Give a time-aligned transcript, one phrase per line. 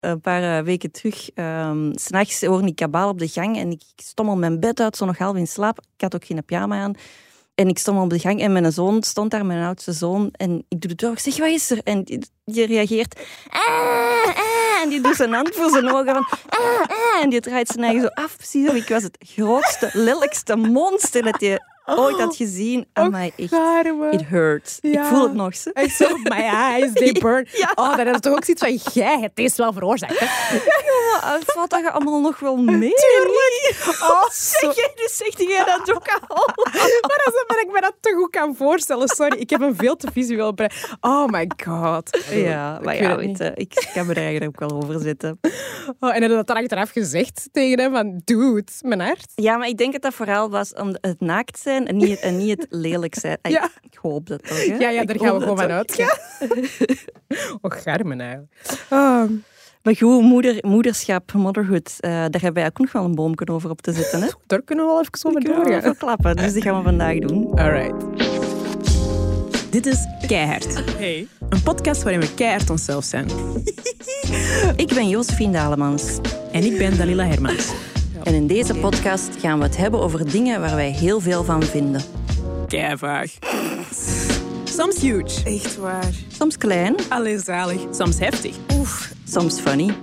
[0.00, 3.82] een paar eh, weken terug, um, s'nachts hoorde ik kabaal op de gang en ik
[3.96, 5.78] stommel mijn bed uit, zo nog half in slaap.
[5.78, 6.94] Ik had ook geen pyjama aan.
[7.54, 10.28] En ik stond op de gang en mijn zoon stond daar, mijn oudste zoon.
[10.32, 11.80] En ik doe de deur, ik zeg, wat is er?
[11.84, 12.04] En
[12.44, 17.30] die, reageert, ah, ah, en die doet zijn hand voor zijn ogen van, ah, en
[17.30, 18.36] die draait zijn eigen zo af.
[18.36, 21.60] Precies ik was het grootste, lelijkste monster dat je
[21.98, 22.86] ooit had gezien.
[22.92, 23.52] aan mij echt,
[24.12, 24.78] it hurts.
[24.80, 25.52] Ik voel het nog.
[25.54, 27.46] I saw my eyes, they burn.
[27.52, 27.72] Ja.
[27.74, 30.18] Oh, dat is toch ook zoiets van, jij het is wel veroorzaakt.
[30.18, 30.26] Hè?
[31.22, 32.94] Maar valt dat allemaal nog wel mee?
[32.94, 33.48] Tuurlijk.
[34.10, 36.46] Oh, zeg jij, dus zegt jij dat ook al?
[37.08, 39.08] maar als ik me dat te goed kan voorstellen.
[39.08, 40.72] Sorry, ik heb een veel te visueel brein.
[41.00, 42.24] Oh my god.
[42.30, 45.40] Ja, maar ik ja, weet, ik kan me er eigenlijk ook wel over zitten.
[46.00, 47.92] Oh, en heb je dat dan achteraf gezegd tegen hem?
[47.92, 49.32] Van, dude, mijn hart.
[49.34, 52.36] Ja, maar ik denk dat dat vooral was om het naakt zijn en niet, en
[52.36, 53.38] niet het lelijk zijn.
[53.42, 53.68] Ja.
[53.80, 54.66] Ik, hoop dat toch.
[54.66, 54.74] Hè?
[54.74, 55.96] Ja, ja, daar gaan we gewoon van uit.
[55.96, 56.18] Ja.
[57.60, 58.52] oh, garmen eigenlijk.
[58.90, 59.24] Oh.
[59.82, 63.70] Maar goed, moeder, moederschap, motherhood, uh, daar hebben wij ook nog wel een boomje over
[63.70, 64.22] op te zetten.
[64.22, 64.28] Hè?
[64.46, 65.82] Daar kunnen we wel even over doorgaan.
[65.82, 67.58] verklappen, dus die gaan we vandaag doen.
[67.58, 68.04] Alright.
[69.70, 70.82] Dit is Keihard.
[70.96, 71.26] Hey.
[71.48, 73.26] Een podcast waarin we keihard onszelf zijn.
[74.84, 76.18] ik ben Josephine Dalemans.
[76.52, 77.72] En ik ben Dalila Hermans.
[78.22, 81.62] En in deze podcast gaan we het hebben over dingen waar wij heel veel van
[81.62, 82.02] vinden.
[82.68, 83.38] Keivaag.
[84.76, 85.44] Soms huge.
[85.44, 86.12] Echt waar.
[86.28, 86.94] Soms klein.
[87.08, 87.80] Alleen zalig.
[87.90, 88.56] Soms heftig.
[88.72, 89.12] Oef.
[89.24, 89.94] Soms funny.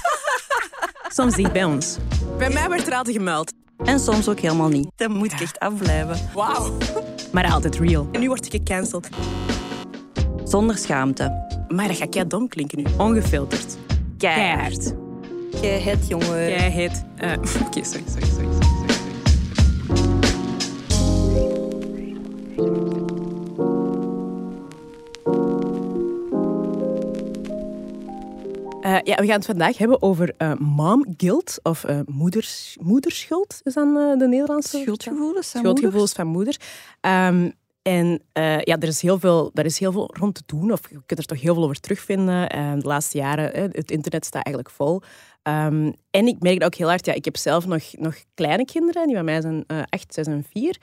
[1.16, 1.96] soms dicht bij ons.
[2.38, 3.52] Bij mij werd er altijd gemeld.
[3.84, 4.88] En soms ook helemaal niet.
[4.96, 6.30] Dan moet ik echt afblijven.
[6.34, 6.76] Wauw.
[7.32, 8.08] Maar altijd real.
[8.12, 9.08] En nu word ik gecanceld.
[10.44, 11.46] Zonder schaamte.
[11.68, 12.84] Maar dat gaat jij dom klinken nu.
[12.96, 13.76] Ongefilterd.
[14.18, 14.94] Keihard.
[15.60, 16.48] Jij het, jongen.
[16.48, 17.04] Jij het.
[17.24, 17.32] Uh,
[17.66, 18.46] Oké, sorry, sorry, sorry.
[18.52, 18.59] sorry.
[28.80, 33.60] Uh, ja, we gaan het vandaag hebben over uh, mom guilt of uh, moeders, moederschuld,
[33.62, 35.50] is dan de Nederlandse schuldgevoelens.
[35.50, 36.56] Schuldgevoelens van moeder.
[37.00, 40.90] Um, en ja, er is, heel veel, er is heel veel rond te doen, of
[40.90, 42.48] je kunt er toch heel veel over terugvinden.
[42.80, 45.00] de laatste jaren, het internet staat eigenlijk vol.
[45.42, 49.06] Um, en ik merk ook heel hard, ja, ik heb zelf nog, nog kleine kinderen,
[49.06, 50.76] die bij mij zijn acht, zes en vier.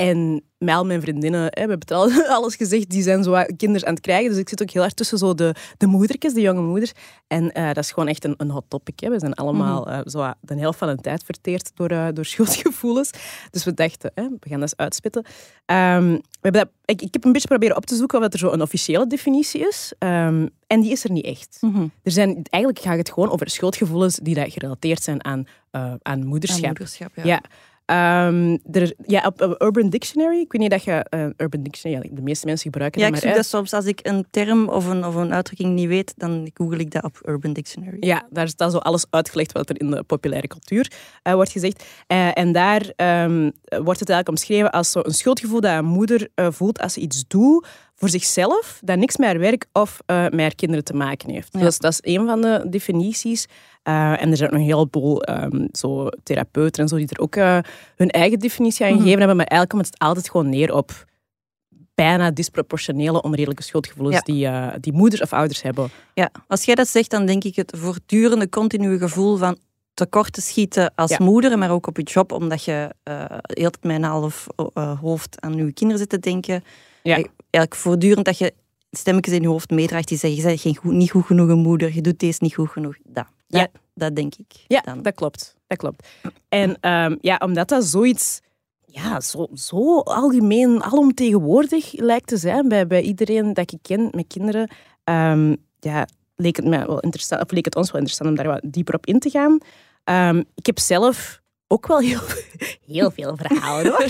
[0.00, 3.44] En met al mijn vriendinnen, hè, we hebben het al alles gezegd, die zijn zo
[3.56, 4.30] kinderen aan het krijgen.
[4.30, 6.92] Dus ik zit ook heel hard tussen zo de, de moedertjes, de jonge moeders.
[7.26, 9.00] En uh, dat is gewoon echt een, een hot topic.
[9.00, 9.10] Hè.
[9.10, 13.10] We zijn allemaal uh, zo de helft van de tijd verteerd door, uh, door schuldgevoelens.
[13.50, 15.24] Dus we dachten, hè, we gaan dat eens uitspitten.
[15.66, 18.38] Um, we hebben dat, ik, ik heb een beetje proberen op te zoeken of er
[18.38, 19.92] zo een officiële definitie is.
[19.98, 21.58] Um, en die is er niet echt.
[21.60, 21.90] Mm -hmm.
[22.02, 25.46] er zijn, eigenlijk gaat het gewoon over schuldgevoelens die dat gerelateerd zijn aan,
[26.02, 26.64] aan moederschap.
[26.64, 27.24] Aan moederschap ja.
[27.24, 27.42] ja.
[27.90, 32.16] Um, er, ja, op, Urban Dictionary, ik weet niet dat je uh, Urban Dictionary, ja,
[32.16, 33.24] de meeste mensen gebruiken ja, dat maar.
[33.24, 35.88] Ja, ik zoek dat soms als ik een term of een, of een uitdrukking niet
[35.88, 37.96] weet, dan google ik dat op Urban Dictionary.
[38.00, 40.92] Ja, daar staat zo alles uitgelegd wat er in de populaire cultuur
[41.24, 41.84] uh, wordt gezegd.
[42.08, 46.28] Uh, en daar um, wordt het eigenlijk omschreven als zo een schuldgevoel dat een moeder
[46.34, 47.66] voelt als ze iets doet
[47.98, 51.48] voor zichzelf, dat niks met haar werk of met haar kinderen te maken heeft.
[51.52, 51.60] Ja.
[51.60, 53.46] Dus dat is een van de definities.
[53.88, 57.36] Uh, en er zijn nog een heleboel um, zo therapeuten en zo die er ook
[57.36, 57.58] uh,
[57.96, 59.18] hun eigen definitie aan gegeven mm.
[59.18, 59.36] hebben.
[59.36, 61.06] Maar eigenlijk komt het altijd gewoon neer op
[61.94, 64.22] bijna disproportionele onredelijke schuldgevoelens ja.
[64.22, 65.90] die, uh, die moeders of ouders hebben.
[66.14, 69.58] Ja, als jij dat zegt, dan denk ik het voortdurende, continue gevoel van
[69.94, 71.24] tekort te schieten als ja.
[71.24, 75.40] moeder, maar ook op je job, omdat je uh, heel met een half uh, hoofd
[75.40, 76.64] aan je kinderen zit te denken.
[77.02, 77.24] Ja.
[77.50, 78.54] Eigenlijk voortdurend dat je
[78.90, 81.58] stemmetjes in je hoofd meedraagt die zeggen, je bent geen goed, niet goed genoeg een
[81.58, 82.96] moeder, je doet deze niet goed genoeg.
[83.04, 83.26] Dat.
[83.46, 83.80] Dat, ja.
[83.94, 84.64] dat denk ik.
[84.66, 85.02] Ja, dan.
[85.02, 85.56] dat klopt.
[85.66, 86.08] Dat klopt.
[86.48, 88.40] En um, ja, omdat dat zoiets
[88.86, 94.26] ja, zo, zo algemeen, alomtegenwoordig lijkt te zijn bij, bij iedereen dat ik ken met
[94.26, 94.70] kinderen,
[95.04, 98.52] um, ja, leek het, mij wel interessant, of leek het ons wel interessant om daar
[98.52, 99.58] wat dieper op in te gaan.
[100.04, 102.20] Um, ik heb zelf ook wel heel,
[102.86, 104.06] heel veel verhalen hoor.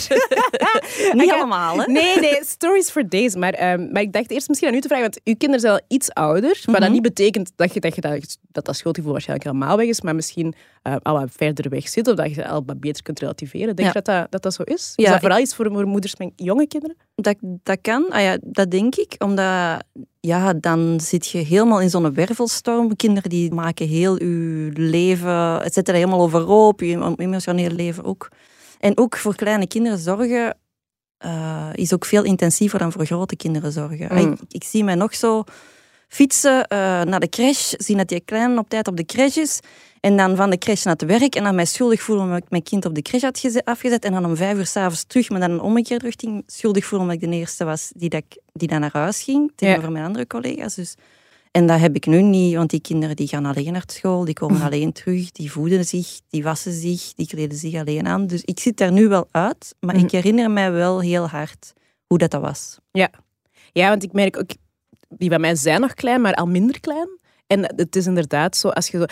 [1.13, 1.93] Niet allemaal, hè?
[1.93, 3.35] Nee, nee, stories for days.
[3.35, 5.73] Maar, um, maar ik dacht eerst misschien aan u te vragen, want uw kinderen zijn
[5.73, 6.43] al iets ouder.
[6.43, 6.83] Maar mm -hmm.
[6.83, 10.01] dat niet betekent dat je, dat, je dat, dat, dat schuldgevoel waarschijnlijk helemaal weg is,
[10.01, 10.55] maar misschien
[10.89, 13.77] uh, al wat verder weg zit of dat je al wat beter kunt relativeren.
[13.77, 13.93] Denk je ja.
[13.93, 14.93] dat, dat, dat dat zo is?
[14.97, 16.97] Ja, is dat vooral iets voor, voor moeders met jonge kinderen?
[17.15, 19.15] Dat, dat kan, ah ja, dat denk ik.
[19.19, 19.85] Omdat
[20.21, 22.97] ja, dan zit je helemaal in zo'n wervelstorm.
[22.97, 28.29] Kinderen die maken heel je leven, het zetten helemaal overhoop, je emotionele leven ook.
[28.81, 30.57] En ook voor kleine kinderen zorgen
[31.25, 34.09] uh, is ook veel intensiever dan voor grote kinderen zorgen.
[34.11, 34.33] Mm.
[34.33, 35.45] Ik, ik, zie mij nog zo
[36.09, 39.61] fietsen uh, naar de crash, zien dat die klein op tijd op de crash is.
[40.01, 42.51] En dan van de crash naar het werk en dan mij schuldig voelen omdat ik
[42.51, 44.05] mijn kind op de crash had afgezet.
[44.05, 46.43] En dan om vijf uur s'avonds terug, maar dan een omgekeerde richting.
[46.47, 48.23] Schuldig voelen omdat ik de eerste was die, dat,
[48.53, 49.91] die dan naar huis ging, tegenover ja.
[49.91, 50.75] mijn andere collega's.
[50.75, 50.95] Dus.
[51.51, 54.35] En dat heb ik nu niet, want die kinderen die gaan alleen naar school, die
[54.35, 58.27] komen alleen terug, die voeden zich, die wassen zich, die kleden zich alleen aan.
[58.27, 60.05] Dus ik zit daar nu wel uit, maar Mhm.
[60.05, 61.73] ik herinner mij wel heel hard
[62.07, 62.79] hoe dat, dat was.
[62.91, 63.11] Ja.
[63.73, 64.51] ja, want ik merk ook,
[65.09, 67.09] die van mij zijn nog klein, maar al minder klein.
[67.47, 69.05] En het is inderdaad zo, als je zo...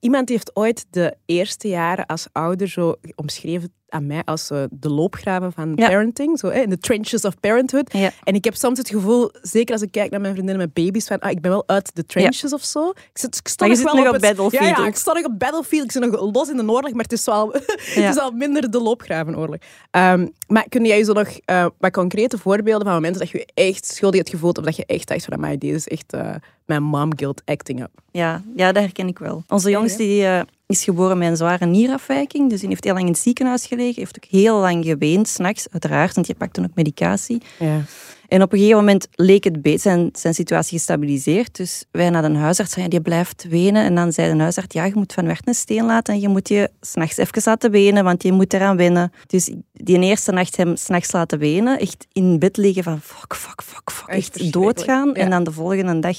[0.00, 4.88] Iemand heeft ooit de eerste jaren als ouder zo omschreven aan mij als eh, de
[4.90, 5.88] loopgraven van Ja.
[5.88, 6.38] parenting.
[6.38, 7.92] Zo, in de trenches of parenthood.
[7.92, 8.10] Ja.
[8.24, 11.06] En ik heb soms het gevoel, zeker als ik kijk naar mijn vriendinnen met baby's,
[11.06, 12.88] van ah, ik ben wel uit de trenches of zo.
[12.90, 15.24] Ik, zit, ik sta nog wel nog op het- battlefield Ja, ja, ik sta nog
[15.24, 15.84] op battlefield.
[15.84, 18.70] Ik zit nog los in de oorlog, maar het is wel, het is al minder
[18.70, 19.56] de loopgravenoorlog.
[19.90, 23.86] Ehm, maar kun jij zo nog eh, wat concrete voorbeelden van momenten dat je echt
[23.86, 26.34] schuldig hebt gevoeld of dat je echt dacht van, amai, dit is echt eh,
[26.66, 27.90] mijn mom guilt acting up.
[28.16, 29.44] Ja, ja, dat herken ik wel.
[29.48, 33.06] Onze jongste die, eh, is geboren met een zware nierafwijking, dus die heeft heel lang
[33.06, 36.64] in het ziekenhuis gelegen, heeft ook heel lang geweend, s'nachts, uiteraard, want je pakt toen
[36.64, 37.42] ook medicatie.
[37.58, 37.80] Ja.
[38.28, 41.56] En op een gegeven moment leek het beter, zijn, zijn situatie gestabiliseerd.
[41.56, 43.84] Dus wij naar de huisarts, die blijft wenen.
[43.84, 46.28] En dan zei de huisarts, ja, je moet van weg een steen laten en je
[46.28, 49.12] moet je s'nachts even laten wenen, want je moet eraan wennen.
[49.26, 53.62] Dus die eerste nacht hem s'nachts laten wenen, echt in bed liggen van fuck, fuck,
[53.62, 55.08] fuck, fuck, Echt doodgaan.
[55.08, 55.14] ja.
[55.14, 56.16] En dan de volgende dag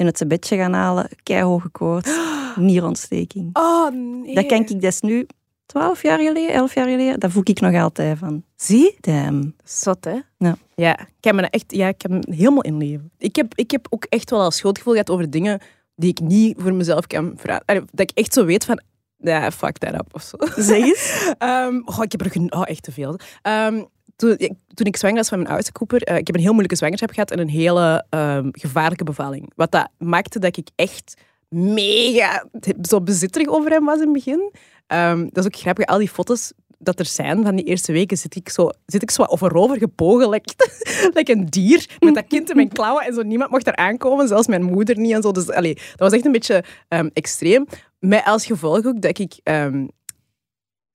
[0.00, 2.10] in het bedje gaan halen, keihoge koorts,
[2.56, 3.50] nierontsteking.
[3.52, 4.34] Oh, nee.
[4.34, 5.26] Dat kan ik dus nu,
[5.66, 8.42] twaalf jaar geleden, elf jaar geleden, daar voel ik nog altijd van.
[8.56, 8.96] Zie?
[9.00, 9.54] Damn.
[9.64, 10.18] Zot, hè?
[10.38, 10.56] Ja.
[10.74, 13.10] Ja, ik heb me echt ja, ik heb me helemaal inleven.
[13.18, 15.60] Ik heb, ik heb ook echt wel al schuldgevoel gehad over dingen
[15.94, 17.64] die ik niet voor mezelf kan vragen.
[17.66, 18.80] Dat ik echt zo weet van,
[19.16, 20.36] ja, fuck that up of zo.
[20.56, 21.28] Zeg eens.
[21.38, 23.18] Ehm, oh, ik heb er oh, echt te veel.
[23.42, 23.82] Ehm,
[24.20, 27.10] toen, toen ik zwanger was van mijn oudste eh, ik heb een heel moeilijke zwangerschap
[27.10, 29.52] gehad en een hele ehm, gevaarlijke bevalling.
[29.56, 31.14] Wat dat maakte dat ik echt
[31.48, 32.44] mega
[32.82, 34.52] zo bezitterig over hem was in het begin.
[34.86, 38.16] Ehm, dat is ook grappig, al die foto's dat er zijn van die eerste weken,
[38.16, 40.54] zit ik zo, zit ik zo overover gebogen, like,
[41.14, 43.22] like een dier, met dat kind in mijn klauwen en zo.
[43.22, 45.32] Niemand mocht er aankomen, zelfs mijn moeder niet en zo.
[45.32, 47.66] Dus allee, dat was echt een beetje ehm, extreem.
[47.98, 49.40] Met als gevolg ook dat ik...
[49.42, 49.86] ehm,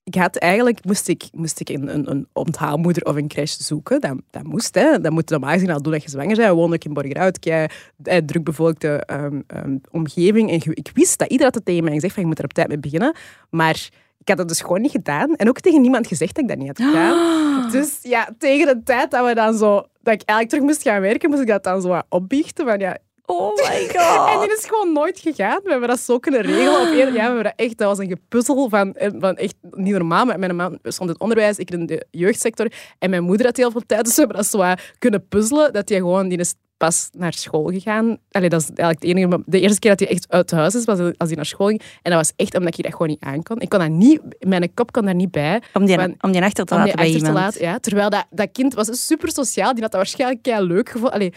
[0.06, 4.02] ik had eigenlijk, moest ik, moest ik een, een, een onthaalmoeder of een crash zoeken.
[4.02, 5.00] Dat, dat moest, hè.
[5.00, 6.50] Dat moet je normaal gezien al doen als je zwanger bent.
[6.50, 7.68] Woonden ook in Borgerhout, kei
[8.04, 10.52] eh, drukbevolkte ehm, ehm, omgeving.
[10.52, 12.54] En ik wist dat iedereen had het tegen mij gezegd van je moet er op
[12.54, 13.16] tijd mee beginnen.
[13.50, 15.36] Maar ik had dat dus gewoon niet gedaan.
[15.36, 17.44] En ook tegen niemand gezegd dat ik dat niet had gedaan.
[17.72, 19.74] Dus ja, tegen de tijd dat we dan zo...
[19.76, 22.66] Dat ik eigenlijk terug moest gaan werken, moest ik dat dan zo wat opbiechten.
[22.66, 24.42] Van ja, Oh my en god.
[24.42, 25.60] die is gewoon nooit gegaan.
[25.64, 26.82] We hebben dat zo kunnen regelen.
[26.82, 29.56] Op één, ja, we hebben dat echt, dat was een gepuzzel van, eh, van echt
[29.72, 30.26] niet normaal.
[30.26, 32.72] Met Mijn man stond in het onderwijs, ik in de jeugdsector.
[33.00, 35.74] En mijn moeder had heel veel tijd, dus we hebben dat zo kunnen puzzelen.
[35.74, 38.18] Dat hij gewoon, die is pas naar school gegaan.
[38.32, 40.86] Allee, dat is eigenlijk de, enige, de eerste keer dat hij echt uit huis is,
[40.86, 41.82] was als hij naar school ging.
[42.02, 43.60] En dat was echt omdat ik dat gewoon niet aankon.
[43.60, 45.62] Ik kon dat niet, mijn kop kon daar niet bij.
[45.74, 47.80] Om die, Van- om die achter te Om die laten bij achter te laten, ja.
[47.80, 49.74] Terwijl dat, dat kind was super sociaal.
[49.74, 51.34] Die had dat waarschijnlijk leuk gevonden.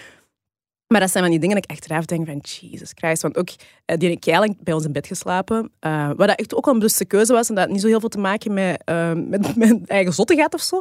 [0.89, 3.23] Maar dat zijn van die dingen dat ik achteraf denk van Jesus Christ.
[3.23, 3.49] Want ook,
[3.85, 5.71] eh, die heeft keilang bij ons in bed geslapen.
[5.81, 7.49] eh wat dat echt ook wel een bewuste keuze was.
[7.49, 10.55] En dat had niet zo heel veel te maken met, eh, met mijn eigen zottigheid
[10.55, 10.81] of zo.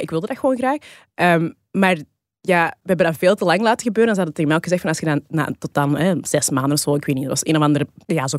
[0.00, 0.76] Ik wilde dat gewoon graag.
[1.14, 1.96] Ehm, maar
[2.40, 4.08] ja, we hebben dat veel te lang laten gebeuren.
[4.08, 6.14] En ze hadden tegen mij ook gezegd van als je dan na, tot dan hè,
[6.22, 8.38] zes maanden of zo, ik weet niet, dat was een of ander ja, zo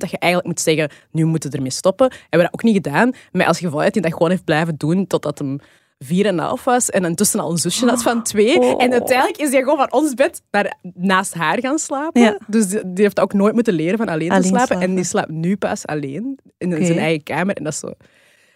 [0.00, 2.10] dat je eigenlijk moet zeggen, nu moeten we ermee stoppen.
[2.10, 3.12] Hebben we dat ook niet gedaan.
[3.32, 5.58] Maar als geval heeft hij dat gewoon heeft blijven doen totdat hem
[5.98, 8.58] vier en een half was en intussen al een zusje had van twee.
[8.60, 8.82] Oh.
[8.82, 12.22] En uiteindelijk is hij gewoon van ons bed naar, naast haar gaan slapen.
[12.22, 12.38] Ja.
[12.46, 14.66] Dus die, die heeft ook nooit moeten leren van alleen, Alleen te slapen.
[14.66, 14.88] slapen.
[14.88, 17.56] En die slaapt nu pas alleen in zijn eigen kamer.
[17.56, 17.92] En dat is zo...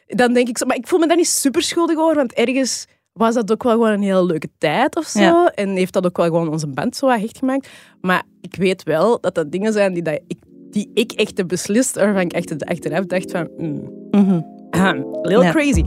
[0.07, 0.67] Dan denk ik zo...
[0.67, 3.73] Maar ik voel me daar niet super schuldig over, want ergens was dat ook wel
[3.73, 5.21] gewoon een hele leuke tijd of zo.
[5.21, 5.53] Ja.
[5.55, 7.69] En heeft dat ook wel gewoon onze band zo hecht gemaakt.
[8.01, 10.39] Maar ik weet wel dat dat dingen zijn die, dat ik,
[10.71, 13.49] die ik echt heb beslist, waarvan ik echt achteraf dacht van...
[13.57, 14.41] mm, Mhm.
[14.71, 15.51] ahem, little Ja.
[15.51, 15.85] crazy.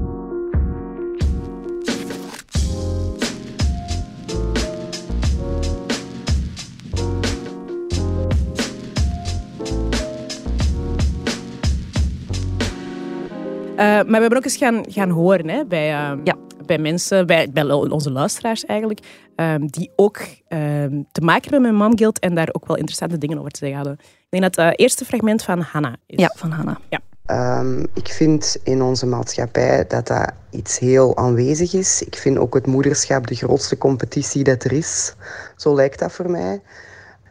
[13.85, 16.35] Maar we hebben ook eens gaan, gaan horen hè, bij, eh, Ja.
[16.65, 18.99] bij mensen, bij, bij onze luisteraars eigenlijk,
[19.35, 23.37] ehm, die ook ehm, te maken hebben met Mom en daar ook wel interessante dingen
[23.37, 23.97] over te zeggen hadden.
[23.99, 26.19] Ik denk dat het eerste fragment van Hannah is.
[26.19, 26.79] Ja, van Hanna.
[27.25, 32.03] Ehm, ik vind in onze maatschappij dat dat iets heel aanwezig is.
[32.03, 35.15] Ik vind ook het moederschap de grootste competitie dat er is.
[35.55, 36.61] Zo lijkt dat voor mij.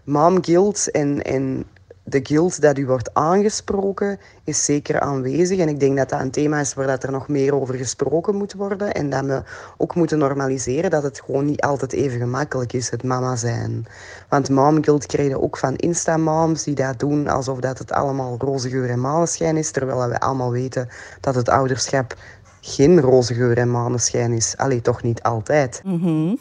[0.04, 1.64] Mom guilt en, en
[2.04, 5.58] de guilt dat u wordt aangesproken is zeker aanwezig.
[5.58, 8.36] En ik denk dat dat een thema is waar dat er nog meer over gesproken
[8.36, 8.92] moet worden.
[8.94, 9.42] En dat we
[9.76, 13.86] ook moeten normaliseren dat het gewoon niet altijd even gemakkelijk is, het mama zijn.
[14.28, 18.36] Want mom guilt krijg je ook van Insta-moms die dat doen alsof dat het allemaal
[18.38, 19.70] roze geur en maneschijn is.
[19.70, 20.88] Terwijl we allemaal weten
[21.20, 22.14] dat het ouderschap
[22.60, 24.54] geen roze geur en maneschijn is.
[24.56, 25.80] Allee, toch niet altijd.
[25.84, 26.34] Mhm.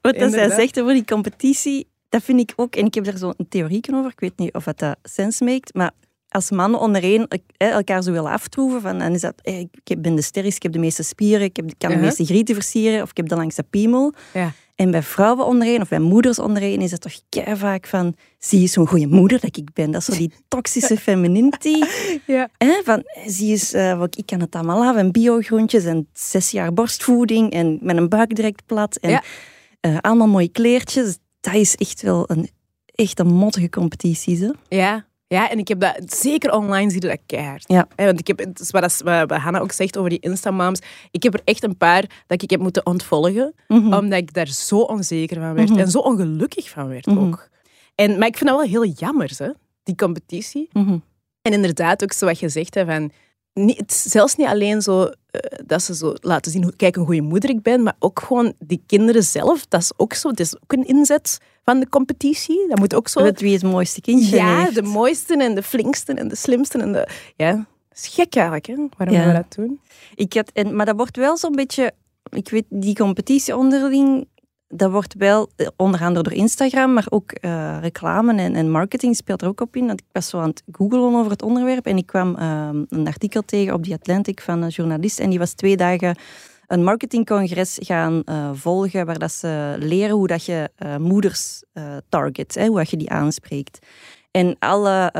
[0.00, 0.58] Wat dat zij Inderdaad.
[0.58, 2.76] zegt over die competitie, dat vind ik ook.
[2.76, 4.10] En ik heb daar zo'n theorie over.
[4.10, 5.74] Ik weet niet of dat sens maakt.
[5.74, 5.90] Maar
[6.28, 10.56] als mannen ondereen elkaar zo willen aftroeven, van, dan is dat, ik ben de sterkste,
[10.56, 13.16] ik heb de meeste spieren, ik, heb, ik kan de meeste grieten versieren, of ik
[13.16, 14.12] heb de langste piemel.
[14.34, 14.52] Ja.
[14.74, 18.60] En bij vrouwen ondereen, of bij moeders ondereen, is het toch kei vaak van, zie
[18.60, 19.90] je zo'n goede moeder dat ik ben?
[19.90, 21.82] Dat is zo die toxische femininity.
[22.26, 22.48] Ja.
[22.84, 26.72] Van, zie eens, eh, wat- ik kan het allemaal af, en biogroentjes, en zes jaar
[26.72, 29.22] borstvoeding, en met een buik direct plat, en Ja.
[29.80, 31.18] eh, allemaal mooie kleertjes.
[31.40, 32.48] Dat is echt wel een,
[32.94, 34.38] echt een mottige competitie.
[34.38, 34.50] Hè?
[34.76, 35.08] Ja.
[35.26, 37.64] Ja, en ik heb dat zeker online zie je dat keihard.
[37.66, 37.88] Ja.
[37.96, 40.80] Want ik heb, het is wat, dat- wat, Hanna ook zegt over die Instamoms.
[41.10, 43.92] Ik heb er echt een paar dat ik heb moeten ontvolgen, Mhm.
[43.94, 45.78] omdat ik daar zo onzeker van werd Mhm.
[45.78, 47.18] en zo ongelukkig van werd Mhm.
[47.18, 47.48] ook.
[47.94, 49.50] En, maar ik vind dat wel heel jammer, hè,
[49.82, 50.68] die competitie.
[51.42, 53.12] En inderdaad, ook zo wat je zegt, hè, van,
[53.54, 57.04] niet, het zelfs niet alleen zo eh, dat ze zo laten zien, hoe, kijk, een
[57.04, 60.28] goede moeder ik ben, maar ook gewoon die kinderen zelf, dat is ook zo.
[60.28, 62.66] Het is ook een inzet van de competitie.
[62.68, 63.22] Dat moet ook zo...
[63.22, 64.74] Met wie het mooiste kindje Ja, heeft.
[64.74, 66.78] de mooiste en de flinkste en de slimste.
[66.78, 69.26] En de, ja, dat is gek eigenlijk, hè, waarom Ja.
[69.26, 69.80] we dat doen.
[70.14, 71.92] Ik had, en, maar dat wordt wel zo'n beetje...
[72.30, 74.26] Ik weet, die competitie onderling...
[74.72, 79.16] Dat wordt wel, eh, onder andere door Instagram, maar ook eh, reclame en, en marketing
[79.16, 79.86] speelt er ook op in.
[79.86, 83.06] Want ik was zo aan het googlen over het onderwerp en ik kwam ehm, een
[83.06, 85.20] artikel tegen op The Atlantic van een journalist.
[85.20, 86.16] En die was twee dagen
[86.66, 91.62] een marketingcongres gaan eh, volgen, waar dat ze leren hoe dat je moeders
[92.08, 93.86] target, hè, hoe dat je die aanspreekt.
[94.30, 95.10] En alle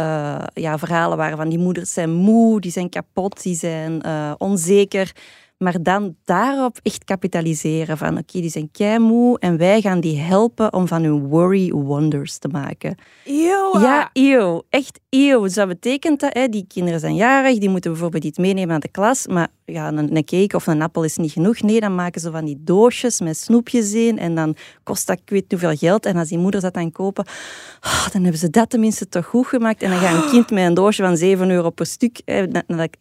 [0.54, 4.02] ja, verhalen waren van die moeders zijn moe, die zijn kapot, die zijn
[4.38, 5.12] onzeker.
[5.62, 10.72] Maar dan daarop echt kapitaliseren van oké, die zijn keimoe en wij gaan die helpen
[10.72, 12.94] om van hun worry wonders te maken.
[13.24, 13.80] Eeuw.
[13.80, 14.62] Ja, eeuw.
[14.68, 15.42] Echt eeuw.
[15.42, 18.80] Dus dat betekent dat, hè, die kinderen zijn jarig, die moeten bijvoorbeeld iets meenemen naar
[18.80, 21.60] de klas, maar ja, een, een cake of een appel is niet genoeg.
[21.60, 25.30] Nee, dan maken ze van die doosjes met snoepjes in en dan kost dat ik
[25.30, 26.06] weet hoeveel geld.
[26.06, 27.24] En als die moeders dat dan kopen,
[27.80, 29.82] ah, dan hebben ze dat tenminste toch goed gemaakt.
[29.82, 32.46] En dan gaat een kind met een doosje van 7 euro per stuk, hè,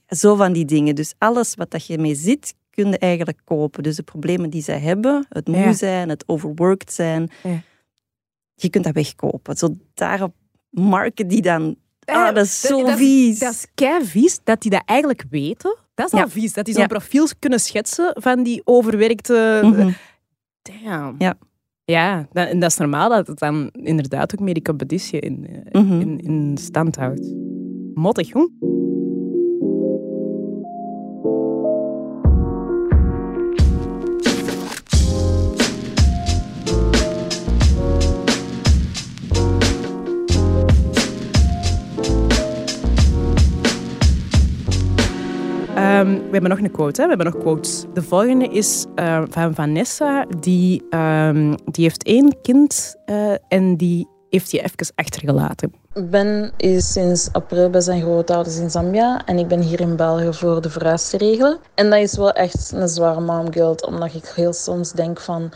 [0.07, 0.95] zo van die dingen.
[0.95, 2.48] Dus alles wat dat je mee zit,
[2.83, 3.83] kun je eigenlijk kopen.
[3.83, 5.73] Dus de problemen die zij hebben, het moe Ja.
[5.73, 7.61] zijn, het overworked zijn, Ja.
[8.55, 9.57] je kunt dat wegkopen.
[9.57, 10.33] Zo daarop
[10.69, 11.75] marken die dan...
[12.05, 13.39] Ah, dat is zo dat, vies.
[13.39, 15.77] Dat is kei vies dat die dat eigenlijk weten.
[15.93, 16.29] Dat is al Ja.
[16.29, 16.53] vies.
[16.53, 19.59] Dat die zo'n profiel kunnen schetsen van die overwerkte...
[19.63, 19.91] Mhm.
[20.61, 21.15] Damn.
[21.17, 21.37] Ja.
[21.85, 25.47] Ja, dat, en dat is normaal dat het dan inderdaad ook meer die competitie in,
[25.71, 25.99] eh, Mhm.
[26.01, 27.33] in, in stand houdt.
[27.93, 28.51] Mottig, jong.
[46.29, 47.07] We hebben nog een quote, hè?
[47.07, 47.85] we hebben nog quotes.
[47.93, 50.25] De volgende is eh, van Vanessa.
[50.39, 55.73] Die, ehm, die heeft één kind eh, en die heeft die even achtergelaten.
[55.93, 60.33] Ben is sinds april bij zijn grootouders in Zambia en ik ben hier in België
[60.33, 61.57] voor de verhuis te regelen.
[61.75, 65.51] En dat is wel echt een zware mom guilt, omdat ik heel soms denk van...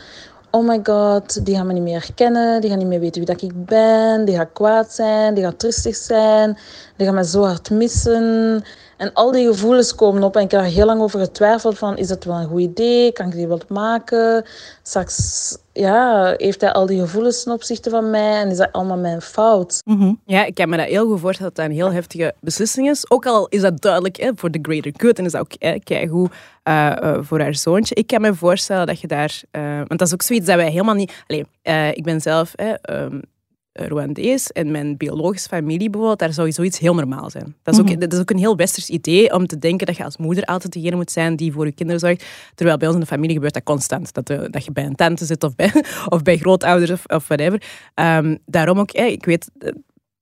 [0.50, 3.34] Oh my god, die gaan me niet meer herkennen, die gaan niet meer weten wie
[3.34, 6.58] dat ik ben, die gaat kwaad zijn, die gaat tristig zijn,
[6.96, 8.62] die gaan me zo hard missen.
[8.96, 11.96] En al die gevoelens komen op en ik heb er heel lang over getwijfeld van,
[11.96, 14.44] is dat wel een goed idee, kan ik die wel maken?
[14.82, 18.96] Straks, ja, heeft hij al die gevoelens ten opzichte van mij en is dat allemaal
[18.96, 19.80] mijn fout?
[19.84, 20.12] Mhm.
[20.24, 23.10] Ja, ik kan me dat heel goed voorstellen dat dat een heel heftige beslissing is.
[23.10, 25.80] Ook al is dat duidelijk hè, voor de greater good en is dat ook eh,
[25.84, 26.32] keigoed
[26.62, 27.94] eh, eh, voor haar zoontje.
[27.94, 29.42] Ik kan me voorstellen dat je daar...
[29.50, 31.24] eh, want dat is ook zoiets dat wij helemaal niet...
[31.26, 33.20] Allee, eh, ik ben zelf eh, ehm,
[33.82, 37.56] Rwandees en mijn biologische familie bijvoorbeeld, daar zou zoiets heel normaal zijn.
[37.62, 37.98] Dat is, ook, Mhm.
[37.98, 40.72] dat is ook een heel westers idee om te denken dat je als moeder altijd
[40.72, 42.24] degene moet zijn die voor je kinderen zorgt.
[42.54, 44.12] Terwijl bij ons in de familie gebeurt dat constant.
[44.12, 45.72] Dat, eh, dat je bij een tante zit of bij,
[46.08, 47.62] of bij grootouders of, of whatever.
[47.94, 49.72] Ehm, daarom ook, eh, ik weet eh,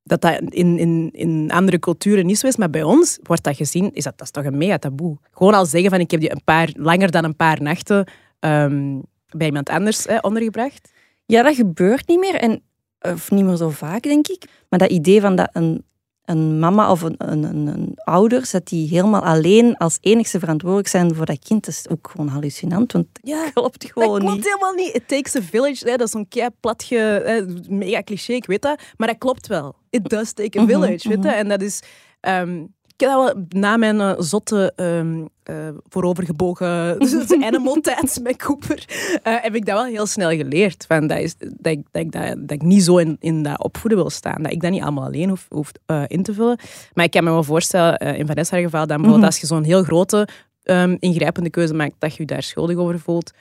[0.04, 3.56] dat dat in, in, in andere culturen niet zo is, maar bij ons wordt dat
[3.56, 5.16] gezien, is dat, dat is toch een mega taboe.
[5.30, 8.06] Gewoon al zeggen van ik heb die een paar, langer dan een paar nachten
[8.38, 10.92] ehm, bij iemand anders eh, ondergebracht.
[11.26, 12.34] Ja, dat gebeurt niet meer.
[12.34, 12.62] En,
[13.02, 14.44] of niet meer zo vaak, denk ik.
[14.68, 15.84] Maar dat idee van dat een,
[16.24, 20.88] een mama of een, een, een, een ouders, dat die helemaal alleen als enigste verantwoordelijk
[20.88, 22.92] zijn voor dat kind, dat is ook gewoon hallucinant.
[22.92, 24.44] Want dat Ja, klopt gewoon dat klopt niet.
[24.44, 24.94] helemaal niet.
[24.94, 25.88] It takes a village.
[25.90, 28.80] Hè, dat is zo'n kei platje, hè, mega cliché, ik weet dat.
[28.96, 29.74] Maar dat klopt wel.
[29.90, 31.30] It does take a Mhm, village, weet je.
[31.30, 31.82] En dat is...
[32.20, 36.98] ehm, ik heb dat wel na mijn eh, zotte ehm eh, voorovergebogen
[37.44, 38.84] animal tijd met Cooper,
[39.22, 40.84] eh, heb ik dat wel heel snel geleerd.
[40.88, 43.62] Van dat, is, dat, ik, dat, ik, dat, dat ik niet zo in, in dat
[43.62, 44.42] opvoeden wil staan.
[44.42, 45.72] Dat ik dat niet allemaal alleen hoef, hoef
[46.06, 46.58] in te vullen.
[46.94, 49.26] Maar ik kan me wel voorstellen, in Vanessa geval, dat bijvoorbeeld Mhm.
[49.26, 50.28] als je zo'n heel grote
[50.62, 53.32] ehm, ingrijpende keuze maakt, dat je je daar schuldig over voelt.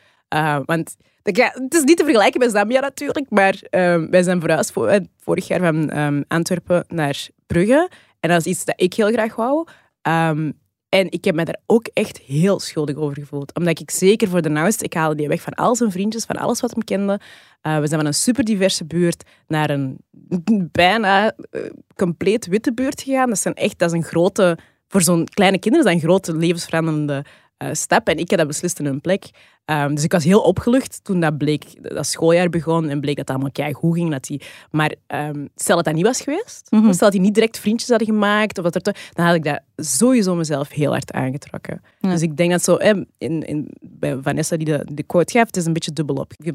[0.66, 4.72] Want ja, het is niet te vergelijken met Zambia natuurlijk, maar ehm, wij zijn verhuisd
[4.72, 5.92] vo- vorig jaar van
[6.28, 7.90] Antwerpen naar Brugge.
[8.22, 9.68] En dat is iets dat ik heel graag wou.
[10.02, 10.52] Ehm,
[10.90, 13.56] en ik heb me daar ook echt heel schuldig over gevoeld.
[13.56, 16.36] Omdat ik zeker voor de nauwste, ik haalde die weg van al zijn vriendjes, van
[16.36, 17.20] alles wat hem kende.
[17.62, 19.98] Eh, we zijn van een super diverse buurt naar een
[20.72, 21.62] bijna eh,
[21.96, 23.30] compleet witte buurt gegaan.
[23.30, 27.26] Dat, zijn echt, dat is een grote, voor zo'n kleine kinderen, dat een grote levensveranderende
[27.72, 28.08] stap.
[28.08, 29.30] En ik heb dat beslist in hun plek.
[29.66, 33.28] Ehm, dus ik was heel opgelucht toen dat bleek, dat schooljaar begon en bleek dat
[33.28, 34.12] het allemaal goed ging.
[34.12, 34.42] Dat die,
[34.72, 37.90] maar ehm, stel dat dat niet was geweest, of stel dat die niet direct vriendjes
[37.90, 41.82] hadden gemaakt, of wat er te- dan had ik dat sowieso mezelf heel hard aangetrokken.
[42.00, 42.10] Ja.
[42.10, 45.58] Dus ik denk dat zo, hè, in, in, bij Vanessa die de, de quote het
[45.58, 46.34] is een beetje dubbelop.
[46.38, 46.54] Je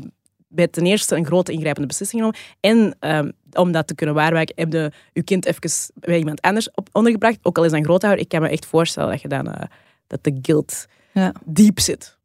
[0.49, 2.41] bij ten eerste een grote ingrijpende beslissing genomen.
[2.61, 6.71] En ehm, om dat te kunnen waarmaken, heb je je kind even bij iemand anders
[6.75, 7.39] op, ondergebracht.
[7.43, 9.67] Ook al is dat een grootouder, ik kan me echt voorstellen dat je dan eh,
[10.07, 11.33] dat de guilt Ja.
[11.45, 12.19] diep zit.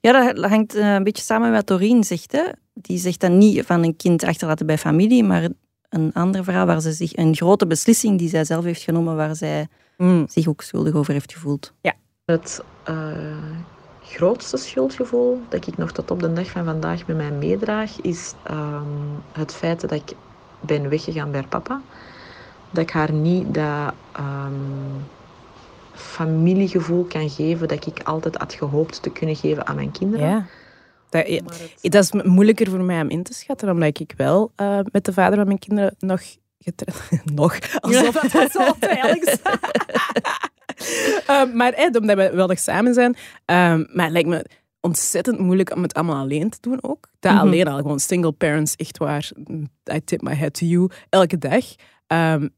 [0.00, 2.32] Ja, dat hangt eh, een beetje samen met wat Doreen zegt.
[2.32, 2.42] Hè.
[2.74, 5.48] Die zegt dan niet van een kind achterlaten bij familie, maar
[5.88, 9.36] een ander verhaal waar ze zich een grote beslissing die zij zelf heeft genomen, waar
[9.36, 9.66] zij
[9.96, 10.24] Mm.
[10.28, 11.72] zich ook schuldig over heeft gevoeld.
[12.24, 13.12] Het eh,
[14.02, 18.34] grootste schuldgevoel dat ik nog tot op de dag van vandaag met mij meedraag, is
[18.44, 18.82] ehm,
[19.32, 20.12] het feit dat ik
[20.60, 21.80] ben weggegaan bij haar papa.
[22.70, 24.52] Dat ik haar niet dat ehm,
[25.98, 30.28] familiegevoel kan geven dat ik altijd had gehoopt te kunnen geven aan mijn kinderen.
[30.28, 30.46] Ja.
[31.10, 34.12] Dat, ja, Maar het- dat is moeilijker voor mij om in te schatten, omdat ik
[34.16, 36.20] wel eh, met de vader van mijn kinderen nog
[37.34, 37.58] nog?
[37.80, 39.38] Alsof dat dat zo veilig is.
[41.26, 43.16] Eh, maar eh, omdat we wel nog samen zijn.
[43.44, 44.44] ehm, maar het lijkt me
[44.80, 47.08] ontzettend moeilijk om het allemaal alleen te doen ook.
[47.20, 47.40] Dat Mhm.
[47.40, 49.30] alleen al, gewoon single parents, echt waar.
[49.92, 51.64] I tip my head to you, elke dag.
[52.06, 52.48] Ehm,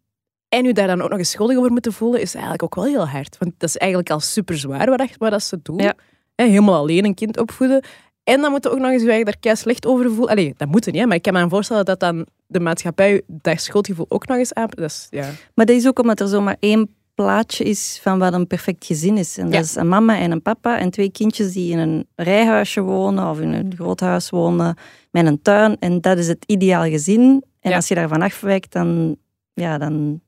[0.50, 2.85] en u daar dan ook nog eens schuldig over moeten voelen, is eigenlijk ook wel
[2.85, 3.37] heel hard.
[3.38, 5.78] Want dat is eigenlijk al super zwaar wat, wat dat ze doen.
[5.78, 5.95] Ja.
[6.35, 7.83] Helemaal alleen een kind opvoeden.
[8.25, 10.28] En dan moet je ook nog eens je daar kei slecht over voelen.
[10.28, 14.07] Allee, dat moet niet, maar ik kan me voorstellen dat dan de maatschappij dat schuldgevoel
[14.09, 14.69] ook nog eens aan...
[14.69, 15.30] Dat is, ja.
[15.54, 19.19] Maar dat is ook omdat er zomaar één plaatje is van wat een perfect gezin
[19.19, 19.38] is.
[19.38, 19.61] En dat Ja.
[19.61, 23.41] is een mama en een papa en twee kindjes die in een rijhuisje wonen of
[23.41, 24.76] in een groot huis wonen
[25.10, 25.76] met een tuin.
[25.78, 27.45] En dat is het ideaal gezin.
[27.60, 27.76] En Ja.
[27.76, 29.17] als je daarvan afwijkt, dan,
[29.54, 30.21] ja, dan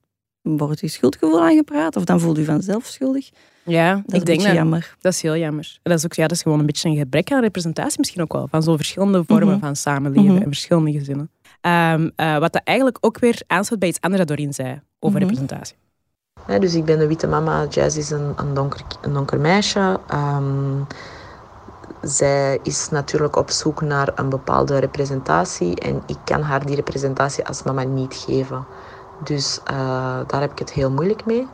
[0.42, 3.30] wordt je schuldgevoel aangepraat of dan voelt u vanzelf schuldig.
[3.62, 4.52] Ja, Dat is ik een denk dat.
[4.52, 4.96] jammer.
[5.00, 5.78] Dat is heel jammer.
[5.82, 8.22] En dat is ook ja, dat is gewoon een beetje een gebrek aan representatie misschien
[8.22, 8.48] ook wel.
[8.50, 9.58] Van zo verschillende vormen Mhm.
[9.58, 10.36] van samenleven Mhm.
[10.42, 11.30] en verschillende gezinnen.
[11.60, 15.18] Ehm, eh, wat dat eigenlijk ook weer aansluit bij iets anders dat Doreen zei over
[15.20, 15.28] Mhm.
[15.28, 15.76] representatie.
[16.46, 20.00] Hè, dus ik ben een witte mama, Jazz is een, een, donker, een donker meisje.
[20.08, 20.80] Ehm,
[22.02, 27.46] zij is natuurlijk op zoek naar een bepaalde representatie en ik kan haar die representatie
[27.46, 28.64] als mama niet geven.
[29.24, 31.46] Dus eh, daar heb ik het heel moeilijk mee.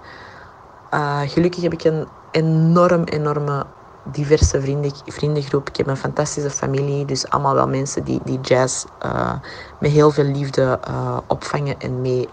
[0.91, 3.67] Eh, gelukkig heb ik een enorm, enorme
[4.05, 5.69] diverse vrienden, vriendengroep.
[5.69, 9.35] Ik heb een fantastische familie, dus allemaal wel mensen die, die jazz eh,
[9.81, 10.81] met heel veel liefde
[11.27, 12.29] opvangen en mee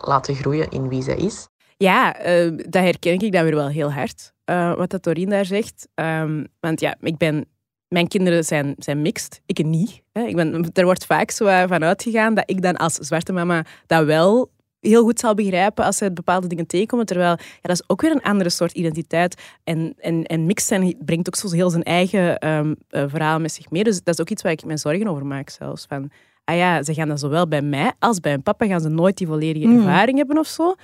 [0.00, 1.48] laten groeien in wie zij is.
[1.76, 2.12] Ja,
[2.56, 4.32] dat herken ik dan weer wel heel hard.
[4.76, 5.88] wat dat Doreen daar zegt.
[5.94, 7.46] Ehm, want ja, ik ben,
[7.94, 9.40] mijn kinderen zijn, zijn mixed.
[9.46, 10.02] Ik niet.
[10.12, 10.22] Hè.
[10.22, 13.64] Ik ben, er wordt vaak zo eh, van uitgegaan dat ik dan als zwarte mama
[13.86, 17.06] dat wel heel goed zal begrijpen als ze bepaalde dingen tegenkomen.
[17.06, 19.42] Terwijl ja, dat is ook weer een andere soort identiteit.
[19.64, 23.52] En, en, en mixed zijn brengt ook zo heel zijn eigen ehm, eh, verhaal met
[23.52, 23.84] zich mee.
[23.84, 25.86] Dus dat is ook iets waar ik me zorgen over maak zelfs.
[25.88, 26.10] Van,
[26.44, 29.16] ah ja, ze gaan dat zowel bij mij als bij een papa gaan ze nooit
[29.16, 29.76] die volledige Mm.
[29.76, 30.74] ervaring hebben of zo.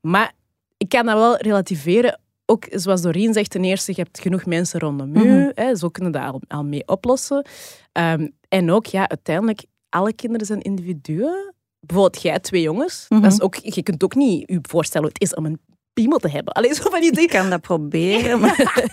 [0.00, 0.32] Maar
[0.76, 2.20] ik kan dat wel relativeren.
[2.50, 5.10] Ook zoals Doreen zegt, ten eerste, je hebt genoeg mensen rondom.
[5.10, 5.50] Mhm.
[5.54, 7.46] Hè, zo kunnen dat al, al mee oplossen.
[7.92, 11.54] Ehm, en ook, ja, uiteindelijk, alle kinderen zijn individuen.
[11.80, 13.06] Bijvoorbeeld jij, twee jongens.
[13.08, 13.22] Mhm.
[13.22, 15.60] dat is ook, je kunt ook niet je voorstellen hoe het is om een
[15.92, 16.52] piemel te hebben.
[16.54, 18.84] Allee, zo van die Ik kan dat proberen, maar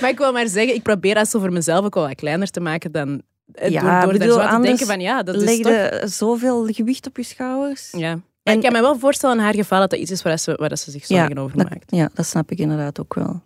[0.00, 2.50] Maar ik wil maar zeggen, ik probeer dat zo voor mezelf ook wel wat kleiner
[2.50, 3.22] te maken dan...
[3.52, 5.72] eh, Ja, door door daar bedoel, zo aan te denken van, ja, dat is toch...
[5.72, 7.90] je zoveel gewicht op je schouders.
[7.96, 8.18] Ja.
[8.42, 10.54] Maar ik kan me wel voorstellen in haar geval dat dat iets is waar ze,
[10.56, 11.84] waar ze zich zorgen over dat, maakt.
[11.90, 13.42] ja, dat snap ik inderdaad ook wel.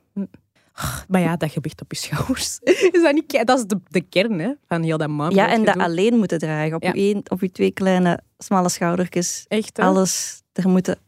[1.08, 2.58] Maar ja, dat gewicht op je schouders.
[2.92, 5.30] Is dat, niet, dat is de, de kern hè, van heel dat man.
[5.34, 6.74] Ja, en dat alleen moeten dragen.
[6.74, 6.88] Op, Ja.
[6.94, 9.44] je, één, op je twee kleine, smalle schoudertjes.
[9.48, 9.82] Echt, hè?
[9.82, 10.98] Alles er moeten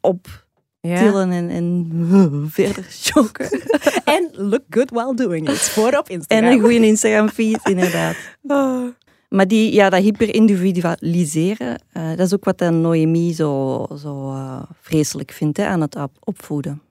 [0.00, 0.44] op
[0.80, 0.98] Ja.
[0.98, 1.88] tillen en, en
[2.50, 3.48] verder choken.
[4.04, 5.58] En look good while doing it.
[5.58, 6.50] Voor op En Instagram.
[6.50, 8.16] een goede Instagram-feed, inderdaad.
[8.46, 8.84] Ah.
[9.30, 14.62] Maar die, ja, dat hyper-individualiseren, eh, dat is ook wat de Noemi zo, zo eh,
[14.80, 16.82] vreselijk vindt hè, aan het op- opvoeden.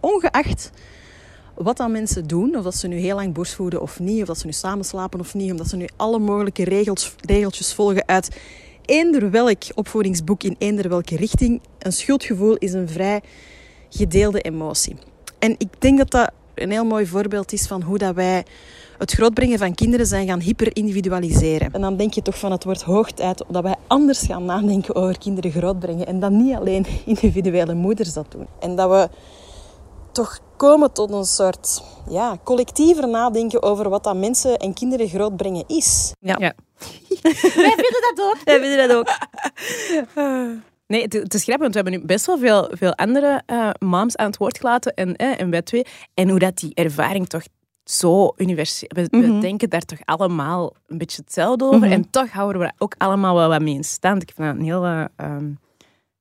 [0.00, 0.70] Ongeacht
[1.54, 4.38] wat dan mensen doen, of dat ze nu heel lang borstvoeden of niet, of dat
[4.38, 8.40] ze nu samenslapen of niet, omdat ze nu alle mogelijke regels, regeltjes volgen uit
[8.84, 13.20] eender welk opvoedingsboek in eender welke richting, een schuldgevoel is een vrij
[13.88, 14.96] gedeelde emotie.
[15.38, 18.44] En ik denk dat dat een heel mooi voorbeeld is van hoe dat wij
[18.98, 21.72] het grootbrengen van kinderen zijn gaan hyper-individualiseren.
[21.72, 24.94] En dan denk je toch van het wordt hoog tijd dat wij anders gaan nadenken
[24.94, 26.06] over kinderen grootbrengen.
[26.06, 28.46] En dat niet alleen individuele moeders dat doen.
[28.60, 29.08] En dat we
[30.12, 35.64] toch komen tot een soort ja, collectiever nadenken over wat dat mensen en kinderen grootbrengen
[35.66, 36.12] is.
[36.20, 36.36] Ja.
[36.38, 36.52] Ja.
[37.22, 38.36] Wij vinden dat ook.
[38.44, 39.08] Wij vinden dat ook.
[40.88, 43.70] Nee, het, het is grappig, want we hebben nu best wel veel, veel andere eh,
[43.78, 45.86] moms aan het woord gelaten en, eh, en wij twee.
[46.14, 47.42] En hoe dat die ervaring toch
[47.90, 48.88] zo universeel...
[48.94, 49.40] We, we Mhm.
[49.40, 51.78] denken daar toch allemaal een beetje hetzelfde over.
[51.78, 51.92] Mhm.
[51.92, 54.22] En toch houden we daar ook allemaal wel wat mee in stand.
[54.22, 54.84] Ik vind dat een heel...
[54.84, 55.50] eh, ehm,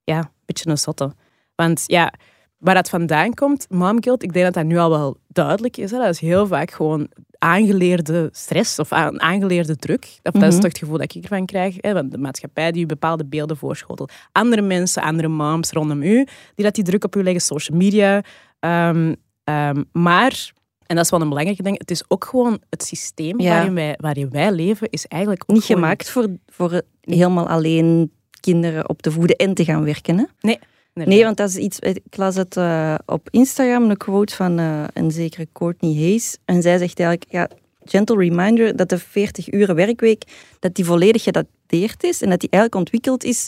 [0.04, 1.12] ja, een beetje een zotte.
[1.56, 2.14] Want ja,
[2.58, 5.92] waar dat vandaan komt, momguilt, ik denk dat dat nu al wel duidelijk is.
[5.92, 5.98] Hè.
[5.98, 10.04] Dat is heel vaak gewoon aangeleerde stress of aan- aangeleerde druk.
[10.24, 10.60] Of Dat is Mhm.
[10.62, 11.76] toch het gevoel dat ik ervan krijg.
[11.80, 11.94] Hè.
[11.94, 14.12] Want de maatschappij die u bepaalde beelden voorschotelt.
[14.32, 18.22] Andere mensen, andere moms rondom u, die dat die druk op u leggen, social media.
[18.60, 20.52] Ehm, ehm, maar,
[20.88, 23.50] en dat is wel een belangrijke ding, het is ook gewoon het systeem Ja.
[23.50, 28.12] waarin, wij, waarin wij leven, is eigenlijk ook Niet gewoon- gemaakt voor, voor helemaal alleen
[28.40, 30.18] kinderen op te voeden en te gaan werken.
[30.18, 30.54] Hè?
[30.94, 31.80] Nee, want dat is iets.
[31.80, 36.38] Ik las het eh, op Instagram, een quote van eh, een zekere Courtney Hayes.
[36.46, 37.50] En zij zegt eigenlijk: ja,
[37.86, 40.24] gentle reminder dat de 40 uren werkweek
[40.60, 43.48] dat die volledig gedateerd is en dat die eigenlijk ontwikkeld is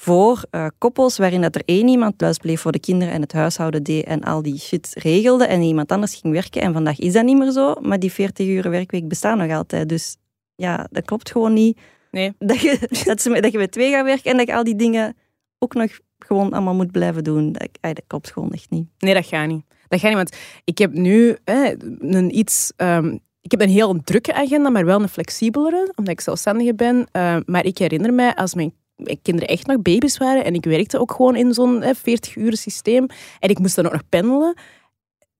[0.00, 3.32] voor eh, koppels waarin dat er één iemand thuis bleef voor de kinderen en het
[3.32, 6.62] huishouden deed en al die shit regelde en iemand anders ging werken.
[6.62, 9.88] En vandaag is dat niet meer zo, maar die 40 uren werkweek bestaat nog altijd.
[9.88, 10.16] Dus
[10.54, 11.78] ja, dat klopt gewoon niet.
[12.10, 12.32] Nee.
[12.38, 14.76] Dat je, dat, ze, dat je met twee gaat werken en dat je al die
[14.76, 15.16] dingen
[15.58, 17.52] ook nog gewoon allemaal moet blijven doen.
[17.52, 18.88] Dat, dat klopt gewoon echt niet.
[18.98, 19.64] Nee, dat gaat niet.
[19.88, 22.72] Dat gaat niet, want ik heb nu hè, een iets...
[22.76, 27.06] ehm, ik heb een heel drukke agenda, maar wel een flexibelere, omdat ik zelfstandige ben.
[27.12, 28.77] Eh, maar ik herinner mij, als mijn mijn
[29.22, 33.06] kinderen echt nog baby's waren en ik werkte ook gewoon in zo'n 40-uur systeem
[33.38, 34.54] en ik moest dan ook nog pendelen.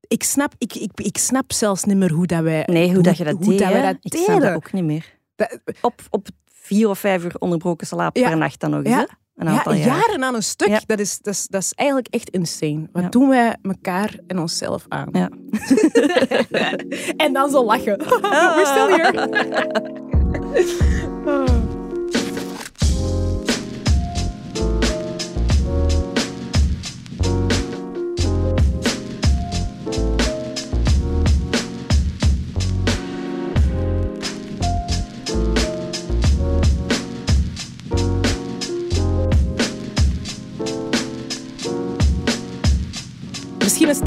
[0.07, 2.63] Ik snap, ik, ik, ik snap zelfs niet meer hoe dat wij...
[2.67, 3.59] Nee, hoe, dat je dat deed.
[3.59, 5.17] dat wij dat ik snap dat ook niet meer.
[5.37, 8.29] Dat- Op, op vier of vijf uur onderbroken slaap Ja.
[8.29, 8.89] per nacht dan nog eens.
[8.95, 8.99] Ja.
[8.99, 9.05] hè?
[9.35, 9.87] Een Ja, aantal jaar.
[9.87, 10.69] jaren aan een stuk.
[10.69, 10.81] Ja.
[10.87, 12.89] Dat, is, dat, is, dat is eigenlijk echt insane.
[12.93, 13.09] Wat Ja.
[13.09, 15.09] doen wij elkaar en onszelf aan?
[15.13, 15.29] Ja.
[17.25, 17.99] en dan zo lachen.
[18.21, 19.27] We're still here.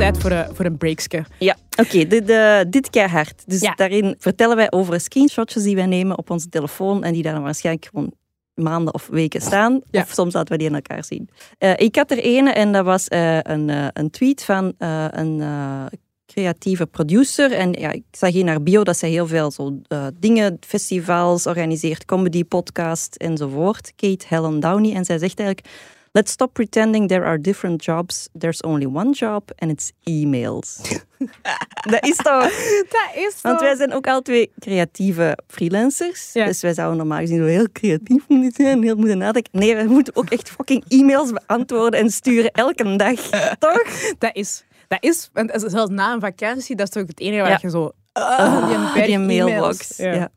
[0.02, 1.24] tijd voor een, voor een breakske.
[1.40, 3.44] Ja, oké, dit, eh, dit keihard.
[3.46, 3.74] Dus Ja.
[3.76, 7.44] daarin vertellen wij over screenshotjes die wij nemen op onze telefoon en die daar dan
[7.44, 8.14] waarschijnlijk gewoon
[8.54, 9.82] maanden of weken staan.
[9.92, 10.02] Ja.
[10.02, 11.30] Of soms laten we die in elkaar zien.
[11.58, 15.06] Eh, ik had er ene en dat was eh, een, eh, een tweet van eh,
[15.10, 15.86] een eh,
[16.26, 17.52] creatieve producer.
[17.52, 21.48] En ja, ik zag in haar bio dat zij heel veel zo, eh, dingen, festivals
[21.48, 23.94] organiseert, comedy, podcast enzovoort.
[23.96, 24.94] Kate Helen Downey.
[24.94, 25.68] En zij zegt eigenlijk...
[26.14, 28.30] Let's stop pretending there are different jobs.
[28.38, 30.82] There's only one job and it's emails.
[31.92, 32.42] dat is toch...
[32.90, 36.30] Dat is Want wij zijn ook al twee creatieve freelancers.
[36.34, 36.46] Ja.
[36.46, 39.60] Dus wij zouden normaal gezien zo heel creatief moeten zijn, heel moeten nadenken.
[39.60, 43.20] Nee, we moeten ook echt fucking e-mails beantwoorden en sturen elke dag.
[43.60, 43.84] Toch?
[44.18, 47.42] Dat is, dat is, want als- zelfs na een vakantie, dat is toch het enige
[47.42, 47.58] waar Ja.
[47.62, 47.92] je zo...
[48.12, 49.98] ah, die, berg die mailbox.
[49.98, 50.14] Ja.
[50.14, 50.30] Ja.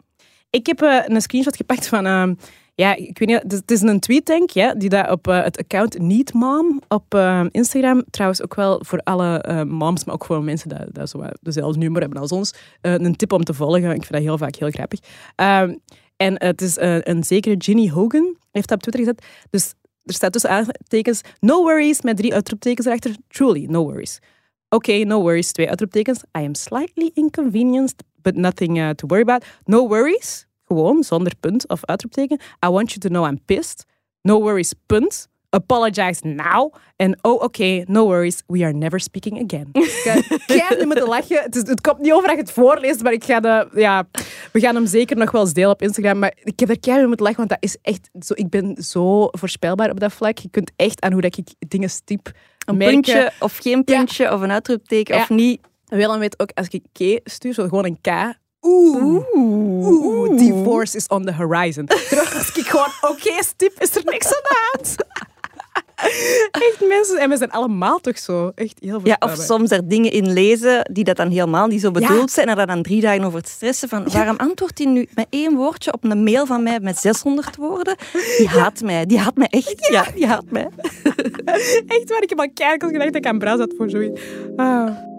[0.50, 2.06] Ik heb eh, een screenshot gepakt van...
[2.06, 2.34] ehm,
[2.74, 5.58] ja, ik weet niet, het is- een tweet, denk ja, die daar op eh, het
[5.58, 10.42] account NeedMom op eh, Instagram, trouwens ook wel voor alle eh, moms, maar ook voor
[10.42, 13.82] mensen die, die zo dezelfde nummer hebben als ons, een tip om te volgen.
[13.84, 14.98] Ik vind dat heel vaak heel grappig.
[15.34, 15.74] Ehm,
[16.16, 19.26] en het is een zekere Ginny Hogan, heeft dat op Twitter gezet.
[19.50, 23.16] Dus er staat tussen aantekens, no worries, met drie uitroeptekens erachter.
[23.28, 24.18] Truly, no worries.
[24.68, 26.18] Oké, no worries, twee uitroeptekens.
[26.38, 29.44] I am slightly inconvenienced, but nothing to worry about.
[29.64, 32.40] No worries, gewoon, zonder punt of uitroepteken.
[32.66, 33.84] I want you to know I'm pissed.
[34.22, 35.28] No worries, punt.
[35.50, 36.74] Apologize now.
[36.96, 39.68] En oh, oké, no worries, we are never speaking again.
[39.82, 41.42] Ik ga keihard niet moeten lachen.
[41.42, 44.04] Het, is, het komt niet over dat je het voorleest, maar ik ga de, ja,
[44.52, 46.18] we gaan hem zeker nog wel eens delen op Instagram.
[46.18, 49.28] Maar ik heb er keihard moeten lachen, want dat is echt zo, ik ben zo
[49.30, 50.38] voorspelbaar op dat vlak.
[50.38, 52.30] Je kunt echt aan hoe dat ik dingen stip
[52.66, 52.94] Een merken.
[53.02, 55.22] puntje of geen puntje of een uitroepteken Ja.
[55.22, 55.60] of niet.
[55.84, 58.34] Willem weet ook, als ik K stuur, zo gewoon een K.
[58.66, 61.86] Oeh, oeh, divorce is on the horizon.
[61.86, 64.94] Terwijl als ik gewoon oké stip, is er niks aan de hand.
[66.68, 68.52] Echt mensen, en we zijn allemaal toch zo.
[68.54, 69.08] Echt heel veel.
[69.08, 72.48] Ja, of soms er dingen in lezen die dat dan helemaal niet zo bedoeld zijn
[72.48, 75.56] en er dan drie dagen over het stressen van waarom antwoordt hij nu met één
[75.56, 77.96] woordje op een mail van mij met 600 woorden?
[78.38, 79.88] Die haat mij, die haat mij echt.
[79.90, 80.68] Ja, die haat mij.
[81.86, 84.20] Echt waar, ik heb al keihard gedacht dat ik aan brouw zat voor zoiets.
[84.56, 85.12] Ah.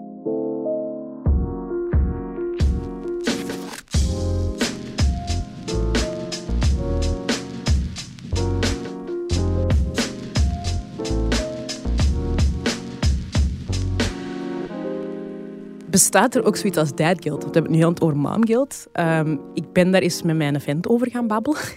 [15.96, 17.44] Bestaat er ook zoiets als dad guilt.
[17.44, 18.86] We hebben het nu aan het over mom guilt.
[18.92, 21.60] Ehm, ik ben daar eens met mijn vent over gaan babbelen.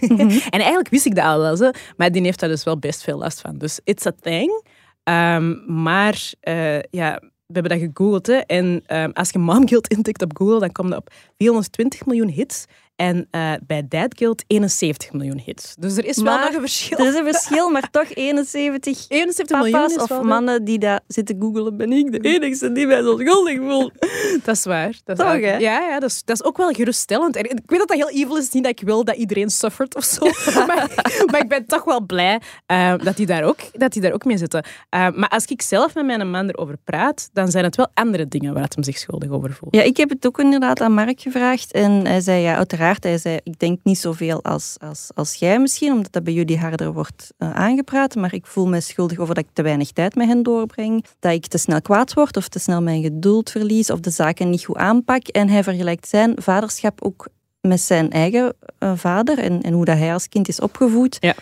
[0.56, 3.02] en eigenlijk wist ik dat al wel, zo, maar die heeft daar dus wel best
[3.02, 3.58] veel last van.
[3.58, 4.64] Dus it's a thing.
[5.02, 8.26] Ehm, maar eh, ja, we hebben dat gegoogeld.
[8.26, 12.06] Hè, en ehm, als je mom guilt intikt op Google, dan kom je op 420
[12.06, 12.64] miljoen hits.
[13.00, 15.74] En eh, bij Dad Guild 71 miljoen hits.
[15.78, 16.98] Dus er is wel nog een verschil.
[16.98, 21.00] Er is een verschil, maar toch 71 71 miljoen papa's is of mannen die dat
[21.06, 21.76] zitten googelen.
[21.76, 23.92] Ben ik de enigste die mij zo schuldig voelt.
[24.44, 24.94] Dat is waar.
[25.04, 25.56] Dat is Toch, hè?
[25.56, 27.36] Ja, ja dat, is, dat is ook wel geruststellend.
[27.36, 29.96] En ik weet dat dat heel evil is, niet dat ik wil dat iedereen suffert
[29.96, 30.24] of zo.
[30.66, 30.88] maar,
[31.26, 34.24] maar ik ben toch wel blij eh, dat, die daar ook, dat die daar ook
[34.24, 34.64] mee zitten.
[34.88, 38.28] Eh, maar als ik zelf met mijn man erover praat, dan zijn het wel andere
[38.28, 39.74] dingen waar het hem zich schuldig over voelt.
[39.74, 41.72] Ja, ik heb het ook inderdaad aan Mark gevraagd.
[41.72, 45.60] En hij zei, ja, uiteraard, hij zei, ik denk niet zoveel als, als, als jij
[45.60, 48.14] misschien, omdat dat bij jullie harder wordt eh, aangepraat.
[48.14, 51.04] Maar ik voel me schuldig over dat ik te weinig tijd met hen doorbreng.
[51.18, 54.50] Dat ik te snel kwaad word of te snel mijn geduld verlies of de zaken
[54.50, 55.28] niet goed aanpak.
[55.28, 57.28] En hij vergelijkt zijn vaderschap ook
[57.60, 61.16] met zijn eigen eh, vader en, en hoe dat hij als kind is opgevoed.
[61.20, 61.34] Ja.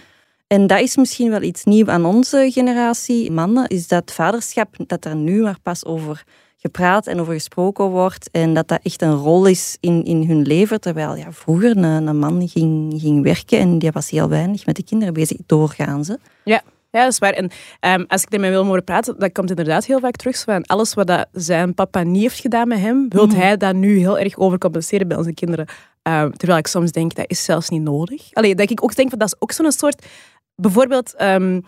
[0.46, 5.04] En dat is misschien wel iets nieuw aan onze generatie mannen, is dat vaderschap, dat
[5.04, 6.24] er nu maar pas over
[6.60, 10.42] gepraat en over gesproken wordt en dat dat echt een rol is in, in hun
[10.42, 10.80] leven.
[10.80, 14.76] Terwijl ja, vroeger een, een man ging, ging werken en die was heel weinig met
[14.76, 16.08] de kinderen bezig, doorgaans.
[16.08, 16.14] hè.
[16.44, 17.32] Ja, ja, dat is waar.
[17.32, 20.38] En ehm, als ik ermee wil mogen praten, dat komt inderdaad heel vaak terug.
[20.38, 23.98] Van alles wat dat zijn papa niet heeft gedaan met hem, wil hij dat nu
[23.98, 25.66] heel erg overcompenseren bij onze kinderen.
[26.02, 28.32] Ehm, terwijl ik soms denk, dat is zelfs niet nodig.
[28.32, 30.06] Allee, dat ik ook denk, van, dat is ook zo'n soort...
[30.54, 31.14] Bijvoorbeeld...
[31.14, 31.60] ehm, eh,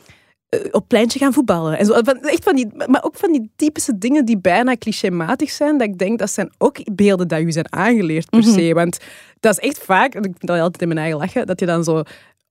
[0.70, 1.78] op pleintje gaan voetballen.
[1.78, 5.50] En zo, van, echt van die, maar ook van die typische dingen die bijna clichématig
[5.50, 8.74] zijn, dat ik denk dat zijn ook beelden dat u zijn aangeleerd per se.
[8.74, 8.98] Want
[9.40, 11.66] dat is echt vaak, en ik vind dat altijd in mijn eigen lachen, dat je
[11.66, 12.02] dan zo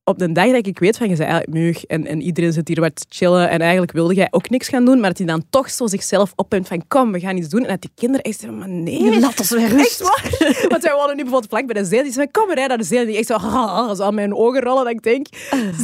[0.10, 2.80] op de dag dat ik weet van je bent eigenlijk en, en iedereen zit hier
[2.80, 5.70] wat chillen en eigenlijk wilde jij ook niks gaan doen, maar dat hij dan toch
[5.70, 7.62] zo zichzelf opneemt van kom, we gaan iets doen.
[7.62, 9.20] En dat die kinderen echt zeggen, maar nee.
[9.20, 10.02] Laat ons weer rust.
[10.70, 12.04] Want wij wonen nu bijvoorbeeld vlak bij de zee.
[12.04, 13.00] Die zei, kom rij naar de zee.
[13.00, 13.38] En die echt zo,
[13.96, 14.84] zo aan mijn ogen rollen.
[14.84, 15.28] Dat ik denk,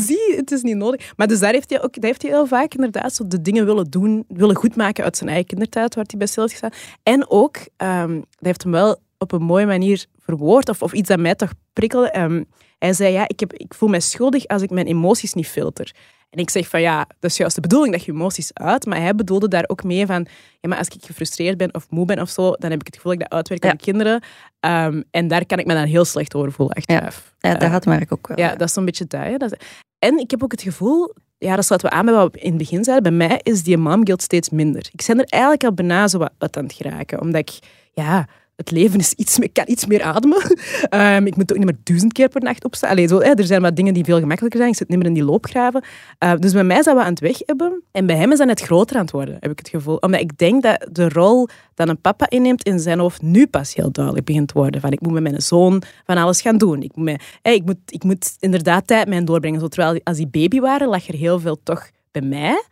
[0.07, 1.13] zie, het is niet nodig.
[1.15, 3.65] Maar dus daar heeft hij ook, daar heeft hij heel vaak inderdaad zo de dingen
[3.65, 6.79] willen doen, willen goedmaken uit zijn eigen kindertijd, waar hij bij stil heeft gestaan.
[7.03, 11.09] En ook, ehm dat heeft hem wel op een mooie manier verwoord, of, of iets
[11.09, 12.11] dat mij toch prikkelde.
[12.11, 12.43] Ehm,
[12.85, 15.91] hij zei, ja, ik, heb, ik voel mij schuldig als ik mijn emoties niet filter.
[16.29, 18.85] En ik zeg van ja, dat is juist de bedoeling dat je emoties uit.
[18.85, 20.27] Maar hij bedoelde daar ook mee van,
[20.61, 22.95] ja, maar als ik gefrustreerd ben of moe ben of zo, dan heb ik het
[22.95, 23.69] gevoel dat ik dat uitwerk Ja.
[23.69, 24.21] aan de kinderen.
[24.59, 27.33] Ehm, en daar kan ik me dan heel slecht over voelen achteraf.
[27.39, 28.39] Ja, dat Eh, had Mark ook wel.
[28.39, 29.21] ja, dat is zo'n beetje dat.
[29.23, 29.37] hè.
[29.37, 29.67] Dat is-
[29.99, 32.49] En ik heb ook het gevoel, ja, dat sluiten we aan bij wat we in
[32.49, 34.89] het begin zeiden, bij mij is die mom guilt steeds minder.
[34.91, 37.59] Ik ben er eigenlijk al bijna zo wat uit aan het geraken, omdat ik,
[37.93, 40.41] ja, het leven is iets, meer- kan iets meer ademen.
[40.89, 42.89] Ehm, ik moet ook niet meer duizend keer per nacht opstaan.
[42.89, 44.71] Allee, zo, er zijn wat dingen die veel gemakkelijker zijn.
[44.71, 45.83] Ik zit niet meer in die loopgraven.
[46.17, 47.83] Eh, dus bij mij dat wat aan het weg hebben.
[47.91, 49.95] En bij hem is dat net groter aan het worden, heb ik het gevoel.
[49.95, 53.75] Omdat ik denk dat de rol dat een papa inneemt in zijn hoofd nu pas
[53.75, 54.81] heel duidelijk begint te worden.
[54.81, 56.81] Van ik moet met mijn zoon van alles gaan doen.
[56.81, 59.59] Ik moet, ik moet, ik moet inderdaad tijd met hem doorbrengen.
[59.59, 62.63] Zo, terwijl als die baby waren, lag er heel veel toch bij mij.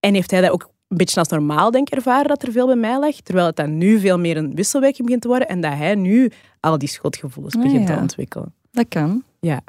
[0.00, 2.66] En heeft hij dat ook een beetje als normaal, denk ik, ervaren dat er veel
[2.66, 3.14] bij mij lag.
[3.14, 5.48] Terwijl het dan nu veel meer een wisselwerking begint te worden.
[5.48, 7.94] En dat hij nu al die schuldgevoelens Ah, begint ja.
[7.94, 8.54] te ontwikkelen.
[8.72, 9.22] Dat kan.
[9.40, 9.60] Ja.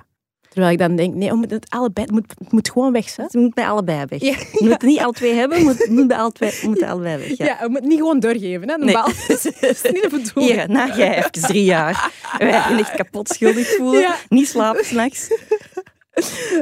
[0.50, 3.28] Terwijl ik dan denk, nee, het allebei, het moet, het moet gewoon weg zijn.
[3.28, 4.22] Het moet bij allebei weg.
[4.22, 4.30] Ja.
[4.30, 7.38] Je moet het niet alle twee hebben, moet, moet bij alle twee, moeten allebei weg.
[7.38, 7.58] Ja, Ja.
[7.62, 8.70] we moeten niet gewoon doorgeven.
[8.70, 8.78] Hè?
[8.78, 8.94] Nee.
[8.94, 9.04] bal.
[9.28, 10.54] dat is niet de bedoeling.
[10.56, 12.12] Hier, na jij even drie jaar.
[12.38, 14.02] Wij echt kapot schuldig voelen.
[14.02, 14.16] Ja.
[14.30, 15.28] Niet slapen s'nachts.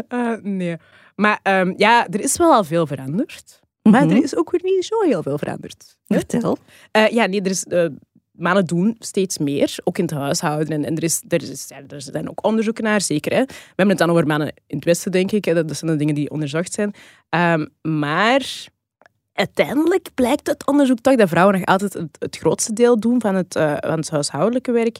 [0.08, 0.76] Eh, nee.
[1.15, 3.60] Maar ehm, ja, er is wel al veel veranderd.
[3.91, 4.15] Maar Mhm.
[4.15, 5.97] er is ook weer niet zo heel veel veranderd.
[6.08, 6.58] Vertel.
[6.91, 7.86] Eh, ja, nee, er is, eh,
[8.32, 10.67] mannen doen steeds meer, ook in het huishouden.
[10.73, 13.32] En, en er, is, er, is, ja, er zijn ook onderzoeken naar, zeker.
[13.34, 13.41] Hè.
[13.45, 15.45] We hebben het dan over mannen in het Westen, denk ik.
[15.45, 15.54] hè.
[15.65, 16.93] Dat, zijn de dingen die onderzocht zijn.
[17.30, 18.65] Ehm, maar
[19.34, 23.36] uiteindelijk blijkt uit onderzoek toch dat vrouwen nog altijd het, het grootste deel doen van
[23.36, 24.97] het, eh, van het huishoudelijke werk.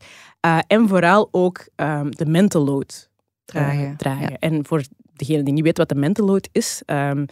[0.68, 3.10] En vooral ook ehm, de mental load
[3.46, 4.40] Dragen, dragen.
[4.40, 4.82] En voor
[5.14, 7.26] degene die niet weet wat de mental load is, ehm,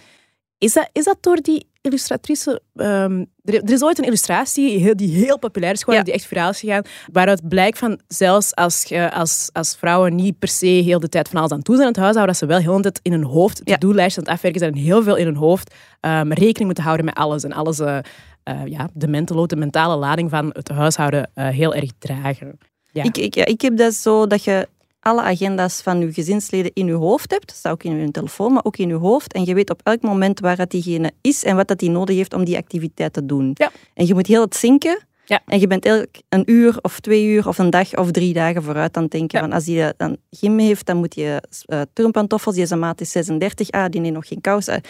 [0.65, 2.61] is, dat, is dat door die illustratrice...
[2.75, 6.11] ehm, er, er is ooit een illustratie heel- die heel populair is geworden, Ja.
[6.11, 10.47] die echt viraal is gegaan, waaruit blijkt van, zelfs als, als, als vrouwen niet per
[10.47, 12.59] se heel de tijd van alles aan toe zijn in het huishouden, dat ze wel
[12.59, 13.77] heel de tijd in hun hoofd Ja.
[13.77, 17.05] to-do-lijst aan het afwerken zijn en heel veel in hun hoofd ehm, rekening moeten houden
[17.05, 17.79] met alles en alles...
[17.79, 17.97] eh,
[18.43, 22.57] eh, ja, de mental load, de mentale lading van het huishouden eh, heel erg dragen.
[22.91, 23.03] Ja.
[23.03, 24.67] Ik, ik, ja, ik heb dat zo dat je
[25.05, 27.47] alle agenda's van je gezinsleden in je hoofd hebt.
[27.47, 29.33] Dat staat ook in je telefoon, maar ook in je hoofd.
[29.33, 32.15] En je weet op elk moment waar dat diegene is en wat dat die nodig
[32.15, 33.51] heeft om die activiteit te doen.
[33.53, 33.71] Ja.
[33.93, 34.99] En je moet heel het zinken.
[35.25, 35.41] Ja.
[35.45, 38.63] En je bent elk een uur of twee uur of een dag of drie dagen
[38.63, 39.39] vooruit aan het denken.
[39.39, 39.45] Ja.
[39.45, 42.55] Van als die dan gym heeft, dan moet je uh, turnpantoffels.
[42.55, 43.71] Deze maat is 36.
[43.71, 44.69] Ah, die heeft nog geen kous.
[44.69, 44.81] Voilà,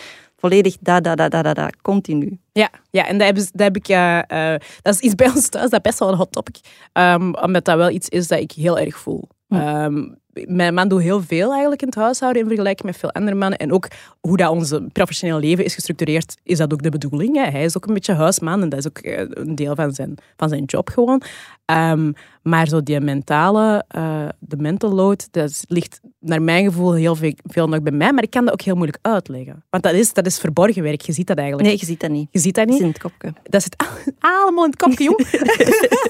[0.45, 2.39] volledig da, da, da, da, da, da, continu.
[2.51, 3.88] Ja, ja en dat heb, dat heb ik...
[3.88, 6.60] eh, eh, dat is iets bij ons thuis, dat is best wel een hot topic.
[6.93, 9.28] Ehm, omdat dat wel iets is dat ik heel erg voel.
[9.51, 13.36] Um, mijn man doet heel veel eigenlijk in het huishouden in vergelijking met veel andere
[13.36, 13.60] mannen.
[13.60, 13.88] En ook
[14.19, 17.36] hoe dat onze professioneel leven is gestructureerd, is dat ook de bedoeling.
[17.36, 17.50] Hè?
[17.50, 20.15] Hij is ook een beetje huisman en dat is ook eh, een deel van zijn,
[20.38, 21.21] van zijn job gewoon.
[21.65, 27.15] Ehm, maar zo die mentale, eh, de mental load, dat ligt naar mijn gevoel heel
[27.15, 28.13] veel, veel nog bij mij.
[28.13, 29.63] Maar ik kan dat ook heel moeilijk uitleggen.
[29.69, 31.02] Want dat is, dat is verborgen werk.
[31.02, 31.67] Je ziet dat eigenlijk.
[31.67, 32.28] Nee, je ziet dat niet.
[32.32, 32.84] Je ziet dat Dat niet.
[32.84, 33.34] in het kopje.
[33.43, 33.76] Dat zit
[34.19, 35.28] allemaal in het kopje, jong.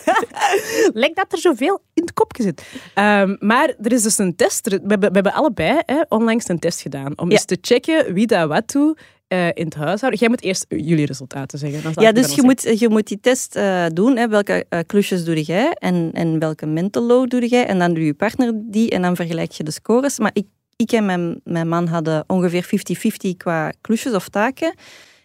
[1.01, 2.63] Lijkt dat er zoveel in het kopje zit.
[2.93, 4.67] Ehm, maar er is dus een test.
[4.69, 7.17] We hebben, we hebben allebei hè, onlangs een test gedaan.
[7.17, 7.31] Om Ja.
[7.31, 10.19] eens te checken wie dat wat doet eh, in het huishouden.
[10.19, 11.91] Jij moet eerst jullie resultaten zeggen.
[11.95, 14.17] Ja, dus je moet, je moet die test eh, doen.
[14.17, 14.27] Hè.
[14.27, 17.65] Welke eh, klusjes doe jij en, en welke mental load doe jij?
[17.65, 20.19] En dan doe je partner die en dan vergelijk je de scores.
[20.19, 24.73] Maar ik, ik en mijn, mijn man hadden ongeveer 50-50 qua klusjes of taken.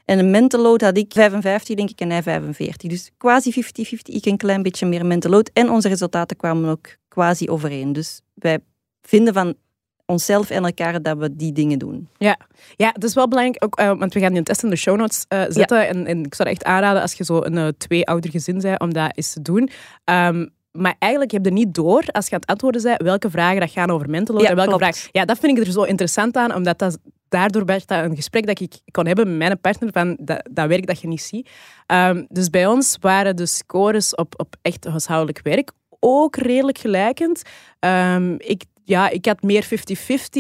[0.04, 2.90] En een mental load had ik 55, denk ik, en hij 45.
[2.90, 3.64] Dus quasi 50-50.
[4.02, 5.50] Ik een klein beetje meer mental load.
[5.52, 7.92] En onze resultaten kwamen ook quasi overeen.
[7.92, 8.58] Dus wij
[9.02, 9.54] vinden van
[10.10, 12.08] onszelf en elkaar dat we die dingen doen.
[12.18, 12.36] Ja,
[12.76, 14.96] ja het is wel belangrijk, ook, eh, want we gaan die test in de show
[14.96, 15.88] notes eh, zetten.
[15.88, 18.80] En, en ik zou het echt aanraden als je zo een eh, twee-ouder gezin bent,
[18.80, 19.70] om dat eens te doen.
[20.04, 23.30] Ehm, maar eigenlijk heb je er niet door, als je aan het antwoorden bent, welke
[23.30, 25.08] vragen dat gaan over mental Ja, en welke vragen...
[25.12, 28.46] Ja, dat vind ik er zo interessant aan, omdat dat, daardoor werd dat een gesprek
[28.46, 31.48] dat ik kon hebben met mijn partner van dat, dat werk dat je niet ziet.
[31.86, 37.42] Ehm, dus bij ons waren de scores op, op echt huishoudelijk werk ook redelijk gelijkend.
[37.78, 39.68] Ehm, ik, ja, ik had meer 50-50,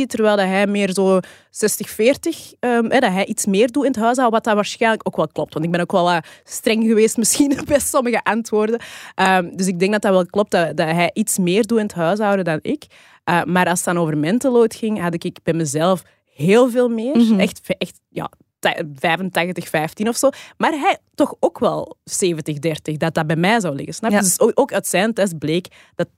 [0.06, 4.00] terwijl dat hij meer zo 60-40, ehm, hè, dat hij iets meer doet in het
[4.00, 5.52] huishouden, wat dat waarschijnlijk ook wel klopt.
[5.52, 8.80] Want ik ben ook wel wat streng geweest misschien bij sommige antwoorden.
[9.14, 11.84] Ehm, dus ik denk dat dat wel klopt, dat, dat hij iets meer doet in
[11.84, 12.86] het huishouden dan ik.
[13.24, 16.02] Eh, maar als het dan over mental load ging, had ik bij mezelf
[16.34, 17.38] heel veel meer.
[17.38, 18.30] Echt, echt ja,
[18.94, 20.30] 85, 15 of zo.
[20.56, 23.94] Maar hij toch ook wel 70, 30, dat dat bij mij zou liggen.
[23.94, 24.16] Snap je?
[24.16, 24.22] Ja.
[24.22, 26.08] Dus ook, ook uit zijn test bleek dat,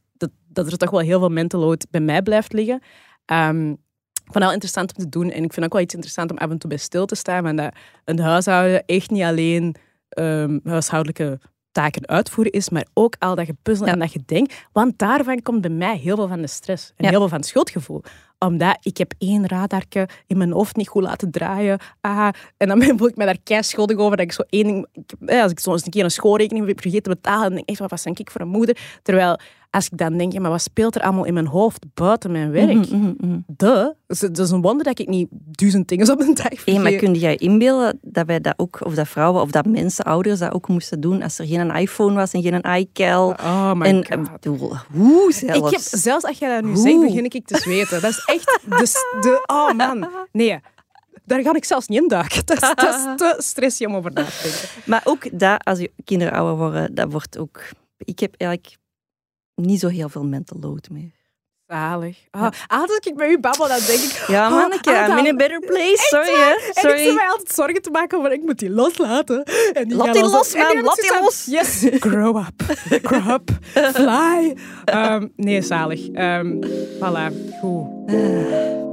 [0.52, 2.80] dat, er toch wel heel veel mental load bij mij blijft liggen.
[3.24, 5.30] Ehm, ik vond het wel interessant om te doen.
[5.30, 7.42] En ik vind ook wel iets interessant om af en toe bij stil te staan.
[7.42, 9.74] Want dat een huishouden echt niet alleen
[10.08, 11.38] ehm, huishoudelijke
[11.72, 13.92] taken uitvoeren is, maar ook al dat gepuzzel Ja.
[13.92, 14.50] en dat gedenk.
[14.72, 16.88] Want daarvan komt bij mij heel veel van de stress.
[16.96, 17.10] En Ja.
[17.10, 18.02] heel veel van het schuldgevoel.
[18.46, 21.78] Omdat ik heb één radarke in mijn hoofd niet goed laten draaien.
[22.00, 24.16] Ah, en dan voel ik me daar kei schuldig over.
[24.16, 24.86] Dat ik zo één ding...
[24.92, 27.50] ik- eh, als ik zo eens een keer een schoolrekening heb vergeten te betalen, dan
[27.50, 28.76] denk ik echt, wat ben ik voor een moeder?
[29.02, 29.38] Terwijl,
[29.70, 32.50] als ik dan denk, ja, maar wat speelt er allemaal in mijn hoofd buiten mijn
[32.50, 32.90] werk?
[32.90, 33.38] Mhm.
[33.46, 33.94] De.
[34.06, 36.82] Dus het is een wonder dat ik niet duizend dingen op een dag vergeet.
[36.82, 40.38] maar kun jij inbeelden dat wij dat ook, of dat vrouwen of dat mensen, ouders,
[40.38, 43.28] dat ook moesten doen als er geen iPhone was en geen iCal?
[43.28, 44.08] Oh my en god.
[44.08, 45.58] eh, bedoel, hoe zelfs?
[45.58, 46.82] Ik heb, zelfs als jij dat nu Hoe?
[46.82, 48.00] zegt, begin ik te zweten.
[48.00, 48.60] Dat is echt
[49.20, 49.42] de.
[49.46, 50.08] Oh man.
[50.32, 50.60] Nee,
[51.24, 52.46] daar ga ik zelfs niet in duiken.
[52.46, 54.68] Dat is, dat te stressy om over na te denken.
[54.90, 57.60] Maar ook dat, als je kinderen ouder worden, dat wordt ook...
[57.98, 58.78] Ik heb eigenlijk
[59.54, 61.12] niet zo heel veel mental load meer.
[61.72, 62.16] Zalig.
[62.30, 64.24] Ah, altijd als ik met u babbel, dan denk ik...
[64.26, 66.06] Ja, oh, manneke, ah, I'm in a better place.
[66.10, 66.50] Sorry, hè.
[66.50, 67.14] En ik zit Sorry.
[67.14, 69.44] mij altijd zorgen te maken over ik moet die loslaten.
[69.72, 71.44] En die Laat die los, man, laat die los.
[71.46, 72.76] Yes, grow up.
[73.02, 73.50] Grow up.
[73.94, 74.56] Fly.
[74.84, 76.08] Ehm, nee, zalig.
[76.08, 76.60] Ehm
[76.98, 77.32] voilà.
[77.60, 78.91] Goed.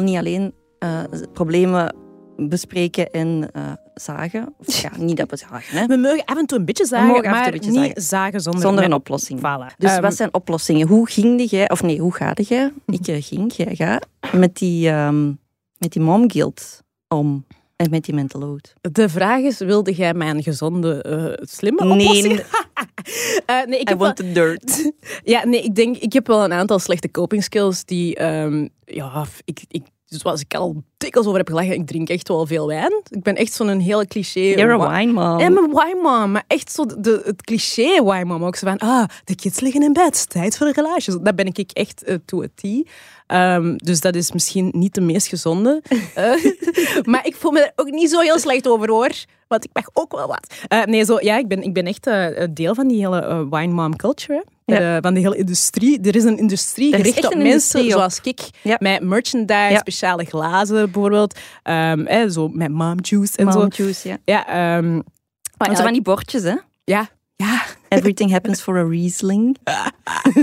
[0.00, 1.94] Niet alleen eh, problemen
[2.36, 4.54] bespreken en eh, zagen.
[4.58, 5.86] Of, ja, niet dat we zagen, hè.
[5.86, 7.70] We mogen af en toe een beetje zagen, mogen af en toe maar een beetje
[7.70, 8.02] niet zagen.
[8.02, 9.38] zagen, zonder, Zonder een oplossing.
[9.38, 9.76] Voilà.
[9.78, 10.86] Dus Ehm, wat zijn oplossingen?
[10.88, 12.72] Hoe ging jij, of nee, hoe ga jij?
[12.86, 15.26] Ik eh, ging, jij gaat, met die, ehm,
[15.78, 17.44] met die mom guilt om.
[17.78, 18.74] En met die mental load.
[18.92, 22.06] De vraag is, wilde jij mijn gezonde, eh, slimme Nee.
[22.06, 22.42] oplossing?
[23.46, 24.92] Eh, nee, ik I heb want the dirt.
[25.24, 29.26] Ja, nee, ik denk, ik heb wel een aantal slechte coping skills die, ehm, ja,
[29.44, 33.02] ik, ik, zoals ik al dikwijls over heb gelachen, ik drink echt wel veel wijn.
[33.10, 34.40] Ik ben echt zo'n hele cliché...
[34.40, 35.38] You're a wine mom.
[35.38, 38.56] En mijn wine mom, maar echt zo de, het cliché wine mom ook.
[38.56, 41.22] Zo van, ah, de kids liggen in bed, tijd voor een relaasje.
[41.22, 42.62] Dat ben ik echt eh, to a T.
[43.28, 45.82] Ehm, dus dat is misschien niet de meest gezonde.
[46.14, 46.32] Eh,
[47.12, 49.10] maar ik voel me er ook niet zo heel slecht over, hoor.
[49.48, 50.46] Want ik mag ook wel wat.
[50.68, 53.40] Eh, nee, zo, ja, ik ben, ik ben echt eh, deel van die hele eh,
[53.50, 54.44] wine mom culture.
[54.64, 54.74] hè.
[54.78, 55.00] Ja.
[55.00, 56.00] Van die hele industrie.
[56.00, 57.90] Er is een industrie Er gericht op mensen op.
[57.90, 58.40] zoals ik.
[58.62, 58.76] Ja.
[58.80, 59.78] Met merchandise, Ja.
[59.78, 61.38] speciale glazen bijvoorbeeld.
[61.62, 63.58] Eh, zo met mom juice en zo.
[63.58, 64.16] Mom juice, ja.
[64.24, 64.94] Ja, ehm,
[65.56, 66.54] maar zo van die bordjes, hè.
[66.84, 67.08] ja,
[67.44, 69.56] Ja, Everything happens for a Riesling.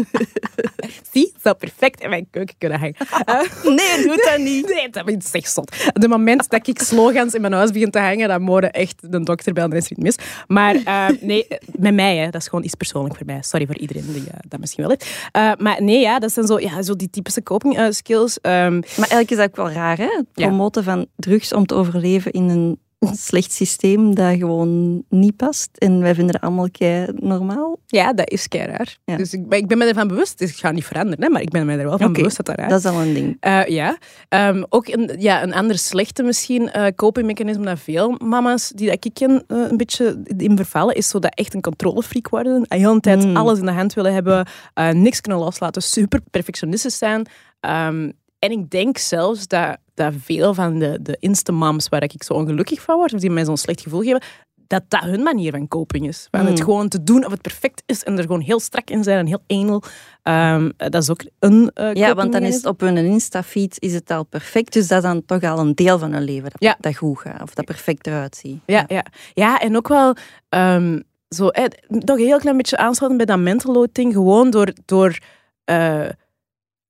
[1.11, 2.95] zie, zou perfect in mijn keuken kunnen hangen.
[3.25, 4.67] Eh, Nee, doe dat niet.
[4.67, 5.75] Nee, dat is echt zot.
[5.93, 9.23] De moment dat ik slogans in mijn huis begin te hangen, dan moet echt de
[9.23, 10.15] dokter bellen, dan is er iets mis.
[10.47, 13.41] Maar eh, nee, met mij, hè, dat is gewoon iets persoonlijk voor mij.
[13.41, 15.61] Sorry voor iedereen die eh, dat misschien wel heeft.
[15.61, 18.41] Maar nee, ja, dat zijn zo, ja, zo die typische coping skills.
[18.41, 20.03] Ehm, Maar eigenlijk is dat ook wel raar, hè?
[20.17, 20.47] Het Ja.
[20.47, 25.69] promoten van drugs om te overleven in een slecht systeem dat gewoon niet past.
[25.77, 27.79] En wij vinden dat allemaal kei normaal.
[27.85, 28.97] ja, dat is kei raar.
[29.05, 29.17] Ja.
[29.17, 30.37] Dus ik, ben- ik ben me ervan bewust.
[30.37, 32.45] Dus ik ga niet veranderen, hè, maar ik ben me er wel van bewust dat
[32.45, 33.37] dat raar Dat is al een ding.
[33.39, 33.97] Eh, ja.
[34.29, 39.05] Ehm, ook een, ja, een ander slechte misschien eh copingmechanisme dat veel mama's die dat
[39.05, 42.61] ik ken eh, een beetje in vervallen, is zo dat echt een controlefreak worden.
[42.61, 43.37] De hele tijd Mm.
[43.37, 44.47] alles in de hand willen hebben,
[44.93, 47.27] niks kunnen loslaten, super perfectionistisch zijn.
[47.59, 48.11] Ehm,
[48.45, 52.81] en ik denk zelfs dat, dat veel van de, de insta-moms waar ik zo ongelukkig
[52.81, 54.21] van word, of die mij zo'n slecht gevoel geven,
[54.67, 56.27] dat dat hun manier van coping is.
[56.31, 56.63] Van het Mm.
[56.65, 59.25] gewoon te doen of het perfect is en er gewoon heel strak in zijn en
[59.25, 59.83] heel anal.
[60.23, 63.93] Ehm, dat is ook een eh Ja, want dan is het op hun Insta-feed is
[63.93, 64.73] het al perfect.
[64.73, 66.77] Dus dat is dan toch al een deel van hun leven dat, Ja.
[66.79, 67.41] dat goed gaat.
[67.41, 68.59] Of dat perfect eruit ziet.
[68.65, 69.05] Ja, ja.
[69.33, 70.15] ja en ook wel
[70.49, 74.13] ehm, zo, eh, nog een heel klein beetje aansluiten bij dat mental load ding.
[74.13, 75.17] Gewoon door, door,
[75.63, 76.05] eh,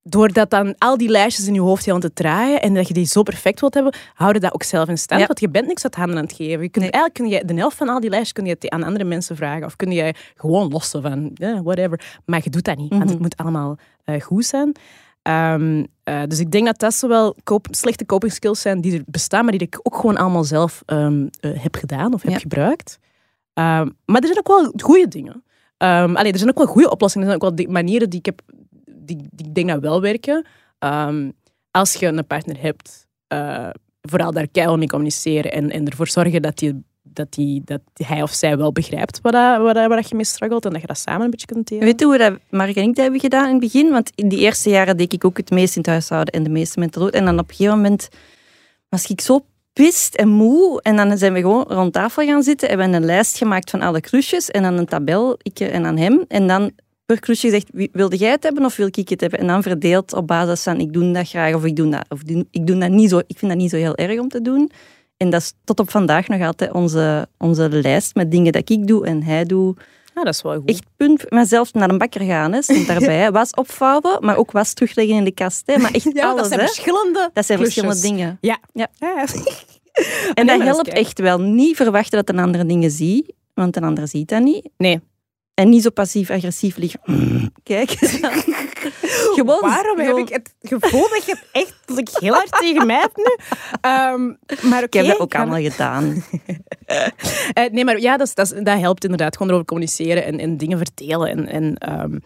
[0.08, 2.93] doordat dan al die lijstjes in je hoofd heel aan te draaien en dat je
[2.93, 5.22] die zo perfect wilt hebben, houden dat ook zelf in stand.
[5.22, 5.28] Ja.
[5.28, 6.62] Want je bent niks uit handen aan het geven.
[6.62, 6.91] Je kunt, Nee.
[6.91, 9.66] Eigenlijk kun je de helft van al die lijstjes kun je aan andere mensen vragen.
[9.66, 12.20] Of kun je gewoon lossen van ja, whatever.
[12.26, 13.22] Maar je doet dat niet, want het Mhm.
[13.22, 14.72] moet allemaal eh, goed zijn.
[15.22, 19.03] Ehm, eh, dus ik denk dat dat zowel koop, slechte coping skills zijn die er
[19.06, 22.39] bestaan, maar die ik ook gewoon allemaal zelf ehm, eh, heb gedaan of heb Ja.
[22.39, 22.99] gebruikt.
[23.53, 25.43] Ehm, maar er zijn ook wel goede dingen.
[25.78, 27.28] Ehm allee, er zijn ook wel goede oplossingen.
[27.28, 28.41] Er zijn ook wel manieren die ik, heb,
[29.06, 30.45] die, ik denk dat wel werken.
[30.80, 31.30] Ehm,
[31.72, 33.70] als je een partner hebt, eh,
[34.01, 36.64] vooral daar keihard mee communiceren en, en ervoor zorgen dat,
[37.03, 40.72] dat, die, dat hij of zij wel begrijpt wat, dat, dat- je mee struggelt en
[40.72, 41.84] dat je dat samen een beetje kunt delen.
[41.86, 43.89] Weet je hoe dat Mark en ik hebben gedaan in het begin?
[43.91, 46.49] Want in die eerste jaren deed ik ook het meest in het huishouden en de
[46.49, 47.14] meeste mensen dood.
[47.14, 48.08] En dan op een gegeven moment
[48.89, 50.82] was ik zo pist en moe.
[50.82, 53.70] En dan zijn we gewoon rond tafel gaan zitten en we hebben een lijst gemaakt
[53.70, 56.26] van alle klusjes en dan een tabel, ik en dan hem.
[56.28, 56.72] En dan
[57.06, 59.39] per klusje gezegd, wilde jij het hebben of wil ik het hebben?
[59.39, 62.06] En dan verdeeld op basis van ik doe dat graag of ik doe dat.
[62.10, 63.18] Of ik doe dat niet zo.
[63.18, 64.72] Ik vind dat niet zo heel erg om te doen.
[65.18, 68.88] En dat is tot op vandaag nog altijd onze, onze lijst met dingen dat ik
[68.88, 69.80] doe en hij doet.
[70.16, 70.70] Ja, dat is wel goed.
[70.70, 71.32] Echt punt.
[71.32, 73.32] Maar zelfs naar een bakker gaan, hè, stond daarbij.
[73.32, 75.62] Was opvouwen, maar ook was terugleggen in de kast.
[75.66, 75.78] Hè.
[75.78, 76.66] Maar echt ja, alles, dat zijn hè.
[76.66, 77.84] verschillende Dat zijn klusjes.
[77.84, 78.38] verschillende dingen.
[78.41, 78.60] Ja.
[78.74, 78.88] Ja.
[78.99, 79.26] ja.
[80.34, 81.39] En dat helpt echt wel.
[81.39, 84.70] Niet verwachten dat een ander dingen ziet, want een ander ziet dat niet.
[84.78, 85.01] Nee.
[85.56, 86.99] En niet zo passief-agressief liggen.
[87.64, 88.22] Kijk.
[88.22, 88.32] dan.
[89.36, 89.60] Gewoon.
[89.62, 92.99] Waarom heb ik het gevoel dat je het echt dat ik heel hard tegen mij
[92.99, 93.36] hebt nu?
[93.82, 94.26] Ehm,
[94.70, 96.14] maar Ik oké, heb dat ook allemaal gedaan.
[97.53, 99.34] Eh, nee, maar ja, dat, dat, dat helpt inderdaad.
[99.34, 101.28] Gewoon erover communiceren en, en dingen vertellen.
[101.30, 102.18] En, en, ehm,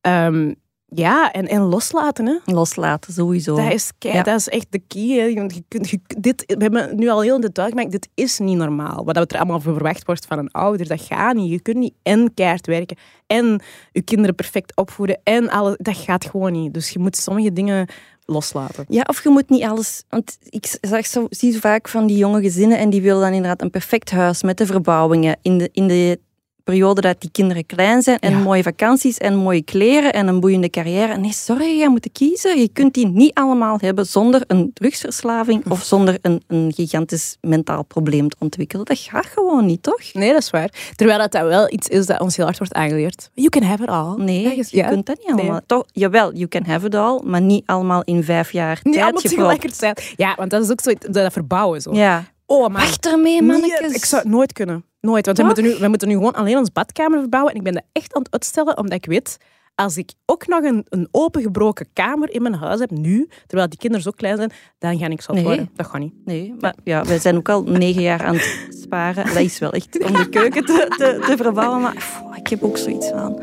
[0.00, 0.52] ehm,
[0.98, 2.26] ja, en, en loslaten.
[2.26, 2.52] Hè.
[2.52, 3.56] Loslaten, sowieso.
[3.56, 4.22] Dat, is, kei- Ja.
[4.22, 5.08] dat is echt de key.
[5.08, 5.24] Hè.
[5.24, 8.56] Je, kunt- je- dit, we hebben nu al heel in detail gemaakt, dit is niet
[8.56, 9.04] normaal.
[9.04, 11.50] Wat er allemaal voor verwacht wordt van een ouder, dat gaat niet.
[11.50, 13.60] Je kunt niet en keihard werken en
[13.92, 15.74] je kinderen perfect opvoeden en alles.
[15.78, 16.74] Dat gaat gewoon niet.
[16.74, 17.86] Dus je moet sommige dingen
[18.24, 18.84] loslaten.
[18.88, 20.04] Ja, of je moet niet alles.
[20.08, 23.32] Want ik zag zo, zie zo vaak van die jonge gezinnen en die willen dan
[23.32, 26.20] inderdaad een perfect huis met de verbouwingen in de, in de
[26.66, 28.38] periode dat die kinderen klein zijn en Ja.
[28.38, 31.16] mooie vakanties en mooie kleren en een boeiende carrière.
[31.16, 32.60] Nee, sorry, je moet kiezen.
[32.60, 37.82] Je kunt die niet allemaal hebben zonder een drugsverslaving of zonder een, een gigantisch mentaal
[37.84, 38.84] probleem te ontwikkelen.
[38.84, 40.00] Dat gaat gewoon niet, toch?
[40.12, 40.70] Nee, dat is waar.
[40.96, 43.30] Terwijl dat, dat wel iets is dat ons heel hard wordt aangeleerd.
[43.34, 44.14] You can have it all.
[44.16, 44.88] Nee, Ja, je ja.
[44.88, 45.50] kunt dat niet allemaal.
[45.52, 45.60] Nee.
[45.66, 49.16] Toch, jawel, you can have it all, maar niet allemaal in vijf jaar Niet tijd
[49.16, 50.12] tegelijkertijd.
[50.16, 51.94] Ja, want dat is ook zo, dat verbouwen zo.
[51.94, 52.24] Ja.
[52.48, 53.92] Oh, maar Wacht ermee, Nee, mannetjes.
[53.92, 54.84] ik zou het nooit kunnen.
[55.06, 55.26] Nooit.
[55.26, 57.52] Want we moeten, nu, we moeten nu gewoon alleen ons badkamer verbouwen.
[57.52, 59.36] En ik ben dat echt aan het uitstellen, omdat ik weet...
[59.74, 63.78] Als ik ook nog een, een opengebroken kamer in mijn huis heb, nu, terwijl die
[63.78, 65.44] kinderen zo klein zijn, dan ga ik zat Nee.
[65.44, 65.70] worden.
[65.74, 66.12] Dat gaat niet.
[66.24, 69.26] Nee, maar ja, wij zijn ook al negen jaar aan het sparen.
[69.26, 71.80] Dat is wel echt om de keuken te, te, te verbouwen.
[71.80, 73.36] Maar pff, ik heb ook zoiets aan.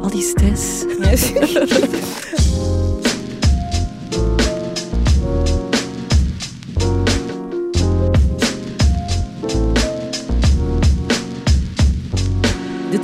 [0.00, 0.84] Al die stress.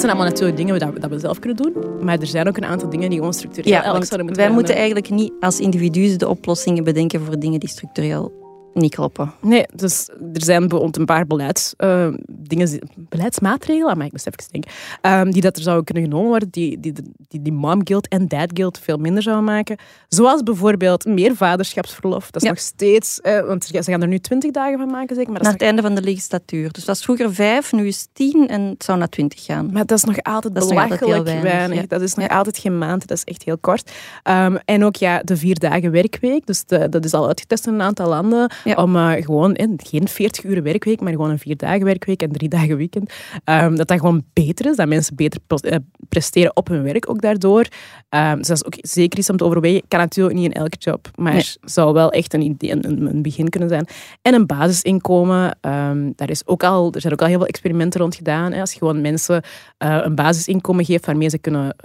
[0.01, 2.05] Dit zijn allemaal natuurlijk dingen dat we, dat we zelf kunnen doen.
[2.05, 4.45] Maar er zijn ook een aantal dingen die gewoon structureel Ja, zouden wij moeten moeten
[4.45, 4.77] veranderen.
[4.77, 8.40] eigenlijk niet als individuen de oplossingen bedenken voor dingen die structureel
[8.75, 9.33] niet kloppen.
[9.41, 14.53] Nee, dus er zijn bijvoorbeeld een paar beleids, eh, dingen, beleidsmaatregelen, maar ik moest even
[14.53, 16.93] denken, ehm, die dat er zouden kunnen genomen worden, die die,
[17.29, 19.77] die, die mom guilt en dad guilt veel minder zouden maken.
[20.09, 22.31] Zoals bijvoorbeeld meer vaderschapsverlof.
[22.31, 22.55] Dat is Ja.
[22.55, 25.33] nog steeds, eh, want ze gaan er nu 20 dagen van maken, zeker.
[25.33, 26.63] Maar dat, Naar is het einde van de legislatuur.
[26.73, 29.69] Dus dat was vroeger vijf, nu is tien en het zou naar twintig gaan.
[29.73, 31.81] maar dat is nog altijd Dat is nog altijd belachelijk weinig, weinig.
[31.81, 31.87] ja.
[31.87, 32.37] Dat is nog Ja.
[32.37, 33.91] altijd geen maand, dat is echt heel kort.
[34.23, 37.75] Ehm, en ook ja, de vier dagen werkweek, dus de- dat is al uitgetest in
[37.75, 38.75] een aantal landen, Ja.
[38.75, 42.49] om eh, gewoon geen 40 uur werkweek, maar gewoon een vier dagen werkweek en drie
[42.49, 43.13] dagen weekend.
[43.45, 45.77] Ehm, dat dat gewoon beter is, dat mensen beter eh,
[46.09, 47.67] presteren op hun werk ook daardoor.
[48.09, 49.83] Ehm, dus dat is ook zeker iets om te overwegen.
[49.89, 51.45] Kan natuurlijk niet in elke job, maar Nee.
[51.61, 53.87] zou wel echt een, idee, een, een- begin kunnen zijn.
[54.23, 58.01] En een basisinkomen, ehm, daar, is ook al, er zijn ook al heel veel experimenten
[58.01, 58.53] rond gedaan.
[58.53, 58.61] Hè.
[58.61, 59.43] Als je gewoon mensen
[59.79, 61.77] eh, een basisinkomen geeft waarmee ze kunnen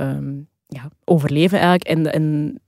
[0.68, 1.84] ja, overleven eigenlijk.
[1.90, 2.60] En, en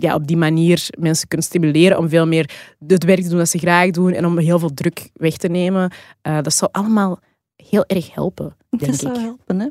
[0.00, 2.50] ja, op die manier mensen kunnen stimuleren om veel meer
[2.86, 5.48] het werk te doen dat ze graag doen en om heel veel druk weg te
[5.48, 5.92] nemen.
[6.22, 7.18] Eh, dat zou allemaal
[7.56, 9.00] heel erg helpen, denk dat ik.
[9.00, 9.66] zou helpen, hè?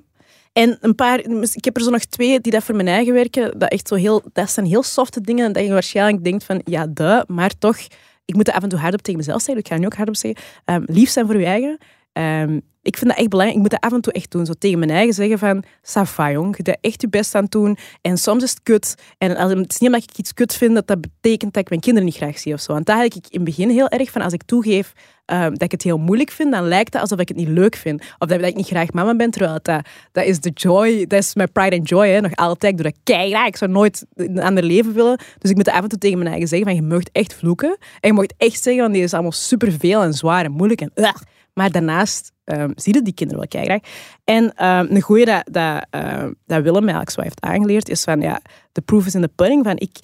[0.53, 1.19] En een paar,
[1.53, 3.95] ik heb er zo nog twee die dat voor mijn eigen werken, dat echt zo
[3.95, 7.77] heel, dat zijn heel softe dingen, dat je waarschijnlijk denkt van, ja, de, maar toch,
[8.25, 10.15] ik moet dat af en toe hardop tegen mezelf zeggen, ik ga nu ook hardop
[10.15, 11.77] zeggen, Ehm, lief zijn voor je eigen.
[12.11, 12.59] Ehm,
[12.89, 13.57] ik vind dat echt belangrijk.
[13.57, 14.45] Ik moet dat af en toe echt doen.
[14.45, 17.77] Zo tegen mijn eigen zeggen van, Safa jong, je bent echt je best aan doen.
[18.01, 18.95] En soms is het kut.
[19.17, 21.69] En als, het is niet omdat ik iets kut vind, dat dat betekent dat ik
[21.69, 22.73] mijn kinderen niet graag zie of zo.
[22.73, 24.93] Want daar had ik in het begin heel erg van, als ik toegeef
[25.25, 27.75] ehm, dat ik het heel moeilijk vind, dan lijkt het alsof ik het niet leuk
[27.75, 28.03] vind.
[28.17, 29.81] Of dat, ik niet graag mama ben, terwijl dat,
[30.11, 32.71] dat is de joy, dat is mijn pride and joy, nog altijd.
[32.71, 33.47] Ik doe dat keihard.
[33.47, 35.19] Ik zou nooit een ander leven willen.
[35.37, 37.77] Dus ik moet af en toe tegen mijn eigen zeggen van, je mag echt vloeken.
[37.99, 40.91] En je mag echt zeggen, want die is allemaal superveel en zwaar en moeilijk en
[40.95, 41.21] ugh.
[41.59, 43.81] Maar daarnaast ehm zie je die kinderen wel keigraag.
[44.23, 48.03] En ehm, een goeie dat, dat, ehm, dat Willem mij eigenlijk zo heeft aangeleerd, is
[48.03, 48.41] van, ja,
[48.71, 49.63] de proof is in de pudding.
[49.63, 49.97] Van, ik,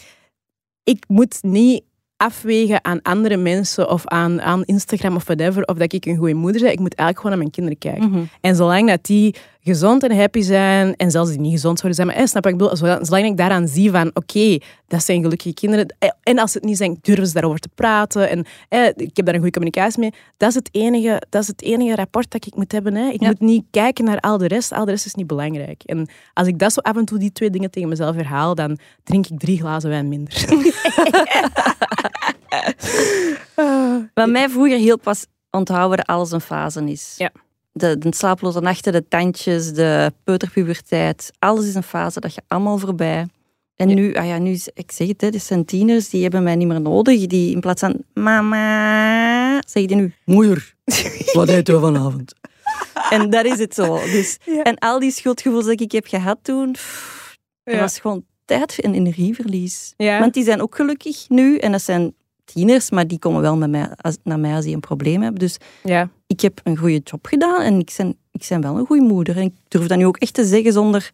[0.84, 1.84] ik moet niet
[2.18, 6.34] afwegen aan andere mensen of aan, aan Instagram of whatever, of dat ik een goede
[6.34, 6.72] moeder ben.
[6.72, 8.10] Ik moet eigenlijk gewoon naar mijn kinderen kijken.
[8.10, 8.26] Mhm.
[8.41, 9.36] En zolang dat die
[9.66, 12.57] gezond en happy zijn, en zelfs die niet gezond zouden zijn, maar eh, snap ik
[12.57, 12.76] bedoel?
[12.76, 14.57] Zolang ik daaraan zie van, oké,
[14.88, 15.95] dat zijn gelukkige kinderen.
[15.99, 18.30] eh, En als ze het niet zijn, durven ze daarover te praten.
[18.30, 20.13] En eh, ik heb daar een goede communicatie mee.
[20.38, 22.95] Dat is het enige, dat is het enige rapport dat ik moet hebben.
[22.95, 23.07] Hè.
[23.09, 23.28] Ik Ja.
[23.28, 24.72] moet niet kijken naar al de rest.
[24.74, 25.84] Al de rest is niet belangrijk.
[25.84, 28.78] En als ik dat zo af en toe, die twee dingen tegen mezelf herhaal, dan
[29.03, 30.45] drink ik drie glazen wijn minder.
[34.13, 37.13] Wat mij vroeger hielp was onthouden dat alles een fase is.
[37.18, 37.32] Ja.
[37.78, 41.32] De, de slapeloze nachten, de tandjes, de peuterpuberteit.
[41.39, 43.28] Alles is een fase, dat je allemaal voorbij.
[43.76, 46.43] En nu, ah ja, nu is, ik zeg het, hè, dit zijn tieners, die hebben
[46.43, 47.26] mij niet meer nodig.
[47.26, 50.76] Die in plaats van mama, zeg je nu moeder.
[51.34, 52.34] Wat eten we vanavond?
[53.09, 53.99] En dat is het zo.
[53.99, 54.63] Dus, Ja.
[54.63, 58.93] En al die schuldgevoelens die ik heb gehad toen, pff, dat was gewoon tijd en
[58.93, 59.93] energieverlies.
[59.97, 60.19] Ja.
[60.19, 61.57] Want die zijn ook gelukkig nu.
[61.57, 62.13] En dat zijn
[62.45, 65.39] tieners, maar die komen wel met mij, als, naar mij als die een probleem hebben.
[65.39, 66.09] Dus Ja.
[66.27, 69.37] ik heb een goede job gedaan en ik ben, ik ben wel een goede moeder.
[69.37, 71.11] En ik durf dat nu ook echt te zeggen zonder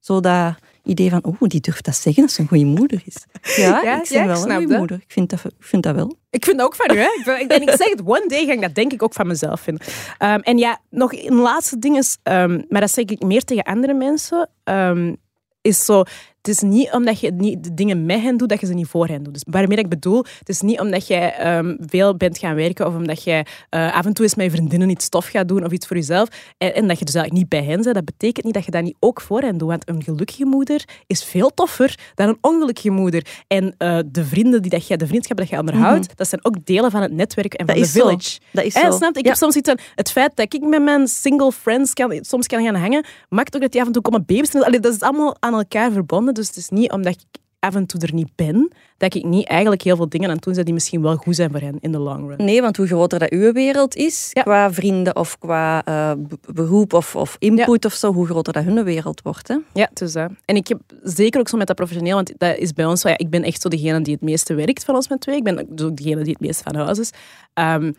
[0.00, 0.54] zo dat
[0.84, 3.24] idee van, oh, die durft dat zeggen als ze een goede moeder is.
[3.56, 4.96] Ja, Ja, ik ja, ben ik wel een goede moeder.
[4.96, 6.16] Ik vind dat, ik vind dat wel.
[6.30, 7.34] Ik vind dat ook van u, hè?
[7.38, 9.86] Ik, ik, zeg het, one day ga ik dat denk ik ook van mezelf vinden.
[10.18, 13.64] Ehm, en ja, nog een laatste ding is, ehm, maar dat zeg ik meer tegen
[13.64, 15.14] andere mensen, ehm,
[15.60, 16.02] is zo,
[16.48, 18.86] het is niet omdat je niet de dingen met hen doet, dat je ze niet
[18.88, 19.32] voor hen doet.
[19.34, 22.94] Dus waarmee ik bedoel, het is niet omdat jij ehm, veel bent gaan werken of
[22.94, 25.72] omdat jij eh, af en toe eens met je vriendinnen iets tof gaat doen of
[25.72, 26.28] iets voor jezelf
[26.58, 27.94] en, en dat je dus eigenlijk niet bij hen bent.
[27.94, 29.68] Dat betekent niet dat je dat niet ook voor hen doet.
[29.68, 33.26] Want een gelukkige moeder is veel toffer dan een ongelukkige moeder.
[33.46, 36.64] En eh, de vrienden die dat jij, de vriendschappen dat je onderhoudt, dat zijn ook
[36.64, 37.90] delen van het netwerk en van de zo.
[38.00, 38.38] village.
[38.52, 38.96] Dat is En zo.
[38.96, 39.16] snap?
[39.16, 39.28] Ik Ja.
[39.28, 42.74] heb soms iets het feit dat ik met mijn single friends kan, soms kan gaan
[42.74, 44.64] hangen, maakt ook dat die af en toe komen babysitten.
[44.64, 46.34] Allee, dat is allemaal aan elkaar verbonden.
[46.38, 49.46] Dus het is niet omdat ik af en toe er niet ben, dat ik niet
[49.46, 51.76] eigenlijk heel veel dingen aan het doen ben die misschien wel goed zijn voor hen
[51.80, 52.44] in de long run.
[52.46, 54.42] Nee, want hoe groter dat uw wereld is, Ja.
[54.42, 56.12] qua vrienden of qua eh,
[56.54, 59.48] beroep of, of input of zo, hoe groter dat hun wereld wordt.
[59.48, 59.56] Hè?
[59.72, 60.30] Ja, dus dat.
[60.44, 63.08] En ik heb zeker ook zo met dat professioneel, want dat is bij ons zo,
[63.08, 65.36] ja, ik ben echt zo degene die het meeste werkt van ons met twee.
[65.36, 67.10] Ik ben dus ook degene die het meest van huis is.
[67.54, 67.92] Ehm,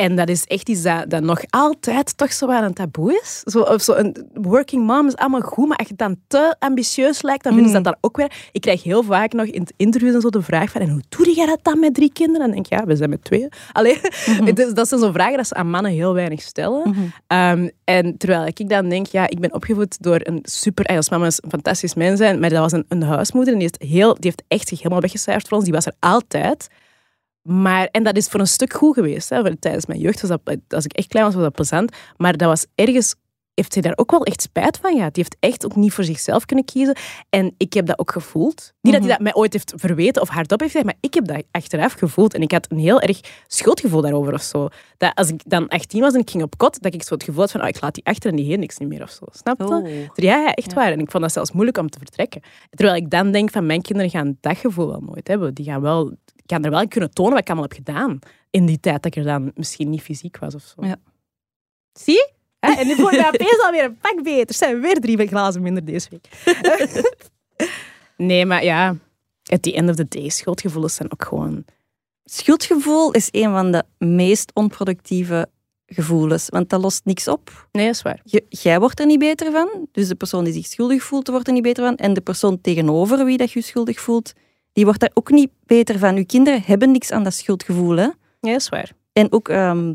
[0.00, 3.42] en dat is echt iets dat, dat nog altijd toch zo wel een taboe is.
[3.44, 7.22] Zo, of zo een working mom is allemaal goed, maar als je dan te ambitieus
[7.22, 8.32] lijkt, dan vinden ze dat dan ook weer.
[8.52, 11.02] Ik krijg heel vaak nog in het interviews en zo de vraag van, en hoe
[11.08, 12.40] doe jij dat dan met drie kinderen?
[12.40, 13.48] En dan denk ik, ja, we zijn met twee.
[13.72, 13.98] Allee,
[14.50, 16.82] het is- dat zijn zo vragen dat ze aan mannen heel weinig stellen.
[17.26, 20.96] Ehm, en terwijl ik dan denk, ja, ik ben opgevoed door een super...
[20.96, 23.68] Ons mama is een fantastisch mens, zijn, maar dat was een, een huismoeder en die
[23.78, 25.66] heeft, heel, die heeft echt zich helemaal weggecijferd voor ons.
[25.66, 26.68] Die was er altijd.
[27.50, 29.28] Maar, en dat is voor een stuk goed geweest.
[29.28, 29.56] Hè.
[29.56, 31.96] Tijdens mijn jeugd was dat, als ik echt klein was, was dat plezant.
[32.16, 33.14] Maar dat was ergens
[33.60, 35.14] heeft hij daar ook wel echt spijt van gehad.
[35.14, 36.96] Die heeft echt ook niet voor zichzelf kunnen kiezen.
[37.28, 38.72] En ik heb dat ook gevoeld.
[38.80, 41.26] Niet dat hij dat mij ooit heeft verweten of hardop heeft gezegd, maar ik heb
[41.26, 42.34] dat achteraf gevoeld.
[42.34, 44.68] En ik had een heel erg schuldgevoel daarover of zo.
[44.96, 47.22] Dat als ik dan 18 was en ik ging op kot, dat ik zo het
[47.22, 49.10] gevoel had van, oh, ik laat die achter en die heeft niks niet meer of
[49.10, 49.24] zo.
[49.30, 49.66] Snap je?
[49.66, 49.88] Oh.
[50.14, 50.92] Ja, ja, echt waar.
[50.92, 52.42] En ik vond dat zelfs moeilijk om te vertrekken.
[52.70, 55.54] Terwijl ik dan denk van, mijn kinderen gaan dat gevoel wel nooit hebben.
[55.54, 56.12] Die gaan wel,
[56.46, 58.18] kan er wel kunnen tonen wat ik allemaal heb gedaan
[58.50, 60.86] in die tijd dat ik er dan misschien niet fysiek was of zo.
[60.86, 60.96] Ja.
[61.92, 62.39] Zie je?
[62.60, 62.72] Hè?
[62.72, 64.48] En nu voel ik me opeens alweer een pak beter.
[64.48, 66.28] Er zijn weer drie glazen minder deze week.
[68.16, 68.96] nee, maar ja,
[69.44, 71.64] at the end of the day, schuldgevoelens zijn ook gewoon...
[72.24, 75.48] Schuldgevoel is een van de meest onproductieve
[75.86, 77.68] gevoelens, want dat lost niks op.
[77.72, 78.20] Nee, dat is waar.
[78.48, 81.52] Jij wordt er niet beter van, dus de persoon die zich schuldig voelt, wordt er
[81.52, 81.96] niet beter van.
[81.96, 84.32] En de persoon tegenover wie dat je schuldig voelt,
[84.72, 86.16] die wordt daar ook niet beter van.
[86.16, 87.96] Uw kinderen hebben niks aan dat schuldgevoel.
[87.96, 88.02] Hè?
[88.02, 88.92] Ja, dat is waar.
[89.12, 89.94] En ook ehm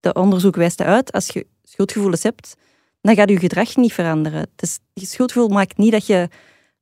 [0.00, 2.56] de onderzoek wijst uit, als je schuldgevoelens hebt,
[3.00, 4.46] dan gaat je gedrag niet veranderen.
[4.56, 6.28] Dus je schuldgevoel maakt niet dat je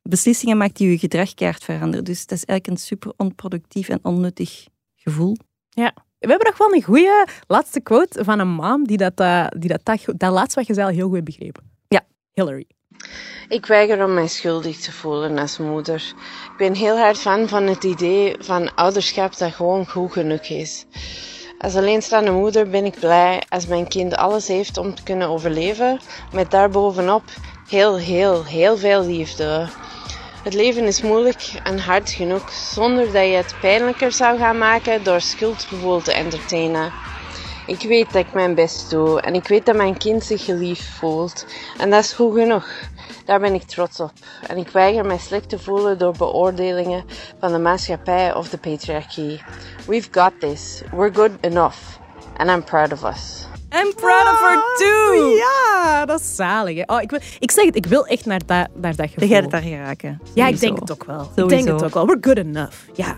[0.03, 2.05] beslissingen maakt die je gedrag keihard veranderen.
[2.05, 4.67] Dus dat is eigenlijk een super onproductief en onnuttig
[4.97, 5.37] gevoel.
[5.71, 5.95] Ja.
[6.19, 9.69] We hebben nog wel een goede laatste quote van een mom die dat, eh, die
[9.69, 11.71] dat, dat, dat laatste wat je zei al heel goed begrepen.
[11.89, 12.01] Ja.
[12.33, 12.67] Hillary.
[13.49, 16.15] Ik weiger om mij schuldig te voelen als moeder.
[16.51, 20.87] Ik ben heel hard fan van het idee van ouderschap dat gewoon goed genoeg is.
[21.63, 26.01] Als alleenstaande moeder ben ik blij als mijn kind alles heeft om te kunnen overleven,
[26.33, 27.23] met daarbovenop
[27.69, 29.69] heel, heel, heel veel liefde.
[30.43, 35.03] Het leven is moeilijk en hard genoeg zonder dat je het pijnlijker zou gaan maken
[35.03, 36.93] door schuldgevoel te entertainen.
[37.67, 40.85] Ik weet dat ik mijn best doe en ik weet dat mijn kind zich geliefd
[40.85, 41.47] voelt.
[41.79, 42.67] En dat is goed genoeg.
[43.25, 44.13] Daar ben ik trots op.
[44.47, 47.05] En ik weiger mij slecht te voelen door beoordelingen
[47.39, 49.43] van de maatschappij of de patriarchie.
[49.87, 50.83] We've got this.
[50.93, 51.79] We're good enough.
[52.37, 53.52] And I'm proud of us.
[53.75, 55.27] I'm proud of her too!
[55.37, 56.77] Ja, dat is zalig.
[56.77, 56.83] Hè?
[56.95, 59.37] Oh, ik, wil, ik zeg het, ik wil echt naar dat, naar dat gevoel.
[59.37, 60.21] Het daar geraken.
[60.35, 61.31] Ja, ik denk het ook wel.
[61.37, 62.07] Ik denk het ook wel.
[62.07, 62.77] We're good enough.
[62.95, 63.17] Ja.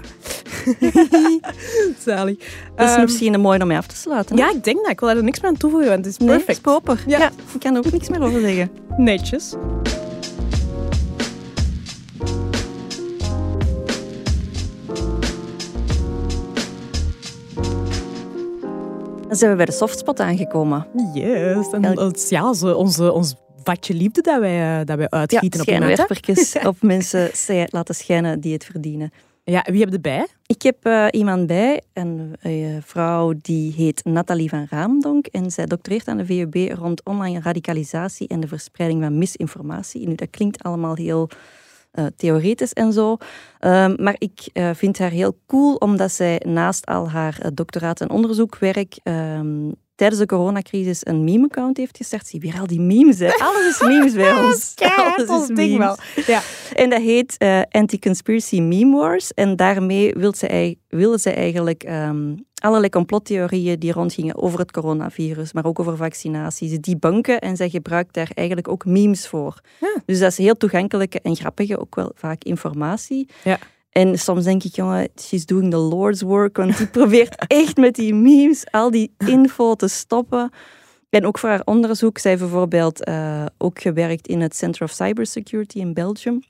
[2.05, 2.37] zalig.
[2.77, 4.37] Dat is Ehm, misschien een mooi om mee af te sluiten.
[4.37, 4.43] hè?
[4.45, 4.91] ja, ik denk dat.
[4.91, 6.51] Ik wil er niks meer aan toevoegen, want het is Nee, perfect.
[6.51, 7.03] is proper.
[7.07, 7.19] Ja.
[7.19, 7.31] Ja.
[7.55, 8.71] ik kan er ook niks meer over zeggen.
[8.97, 9.55] Netjes.
[19.35, 20.87] Dan zijn we bij de softspot aangekomen.
[21.15, 21.71] Yes.
[21.71, 25.61] En ons- ja, onze, onze, ons vatje liefde dat wij, eh, dat wij Ja, uitgieten
[25.61, 25.85] op iemand.
[25.85, 25.95] hè.
[25.95, 27.31] schijnwerpertjes op mensen
[27.71, 29.13] laten schijnen die het verdienen.
[29.45, 30.27] Ja, wie heb je erbij?
[30.47, 35.67] Ik heb eh, iemand bij, een eh, vrouw die heet Nathalie van Raamdonk en zij
[35.67, 40.09] doctoreert aan de VUB rond online radicalisatie en de verspreiding van misinformatie.
[40.09, 41.29] Nu, dat klinkt allemaal heel
[41.95, 43.17] eh, theoretisch en zo,
[43.65, 48.01] Ehm, maar ik eh, vind haar heel cool omdat zij naast al haar eh, doctoraat
[48.01, 52.27] en onderzoekwerk ehm, tijdens de coronacrisis een meme-account heeft gestart.
[52.27, 53.33] Zie weer al die memes, hè.
[53.49, 54.75] Alles is memes bij ons.
[54.97, 55.97] Alles ons ding wel.
[56.27, 56.43] Ja.
[56.75, 59.33] En dat heet eh, Anti-Conspiracy Meme Wars.
[59.33, 65.53] En daarmee wil ze, willen ze eigenlijk ehm, allerlei complottheorieën die rondgingen over het coronavirus,
[65.53, 67.41] maar ook over vaccinaties, debunken.
[67.41, 69.61] En zij gebruikt daar eigenlijk ook memes voor.
[69.81, 69.97] Ja.
[70.07, 73.29] Dus dat is heel toegankelijke en grappige, ook wel vaak informatie.
[73.45, 73.59] Ja.
[73.95, 77.95] En soms denk ik, jongen, she's doing the Lord's work, want die probeert echt met
[77.95, 80.51] die memes al die info te stoppen.
[81.11, 84.91] En ook voor haar onderzoek, zij heeft bijvoorbeeld eh, ook gewerkt in het Center of
[84.91, 86.43] Cybersecurity in Belgium.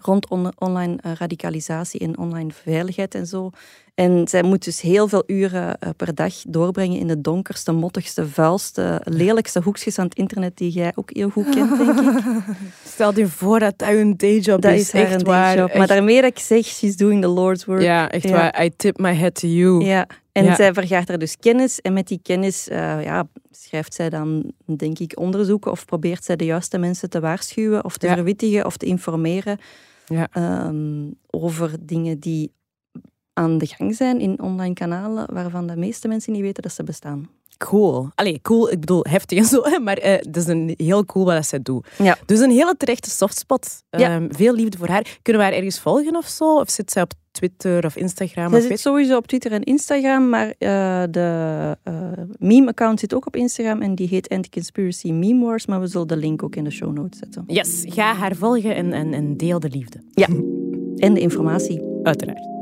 [0.00, 3.50] Rond on- online eh, radicalisatie en online veiligheid en zo.
[3.94, 8.28] En zij moet dus heel veel uren eh, per dag doorbrengen in de donkerste, mottigste,
[8.28, 12.22] vuilste, lelijkste hoekjes aan het internet die jij ook heel goed kent, denk ik.
[12.94, 14.90] Stel je voor dat dat een dayjob Dat is.
[14.90, 15.56] echt waar.
[15.56, 15.74] dayjob.
[15.76, 17.82] Maar daarmee dat ik zeg, she's doing the Lord's work.
[17.82, 18.30] Ja, echt Ja.
[18.30, 18.64] waar.
[18.64, 19.84] I tip my head to you.
[19.84, 20.06] Ja,
[20.36, 20.54] en Ja.
[20.54, 21.80] zij vergaart er dus kennis.
[21.80, 26.36] En met die kennis eh, ja, schrijft zij dan, denk ik, onderzoeken of probeert zij
[26.36, 28.14] de juiste mensen te waarschuwen of te Ja.
[28.14, 29.58] verwittigen of te informeren
[30.06, 30.28] Ja.
[30.32, 32.52] ehm, over dingen die
[33.32, 36.82] aan de gang zijn in online kanalen waarvan de meeste mensen niet weten dat ze
[36.82, 37.28] bestaan.
[37.58, 38.08] Cool.
[38.14, 38.70] Allee, cool.
[38.72, 39.62] Ik bedoel, heftig en zo.
[39.84, 41.86] Maar eh het is een heel cool wat dat zij doet.
[41.98, 42.16] Ja.
[42.26, 43.82] Dus een hele terechte softspot.
[43.90, 43.98] Ja.
[44.14, 45.18] Ehm, veel liefde voor haar.
[45.22, 46.54] Kunnen we haar ergens volgen of zo?
[46.56, 48.54] Of zit zij op Twitter of Instagram?
[48.54, 51.94] Of zit weet- sowieso op Twitter en Instagram, maar eh, de eh,
[52.38, 56.16] meme-account zit ook op Instagram en die heet Anti-Conspiracy Meme Wars, maar we zullen de
[56.16, 57.44] link ook in de show notes zetten.
[57.46, 59.98] Yes, ga haar volgen en, en, en deel de liefde.
[60.10, 60.26] Ja,
[60.96, 61.82] en de informatie.
[62.02, 62.55] Uiteraard.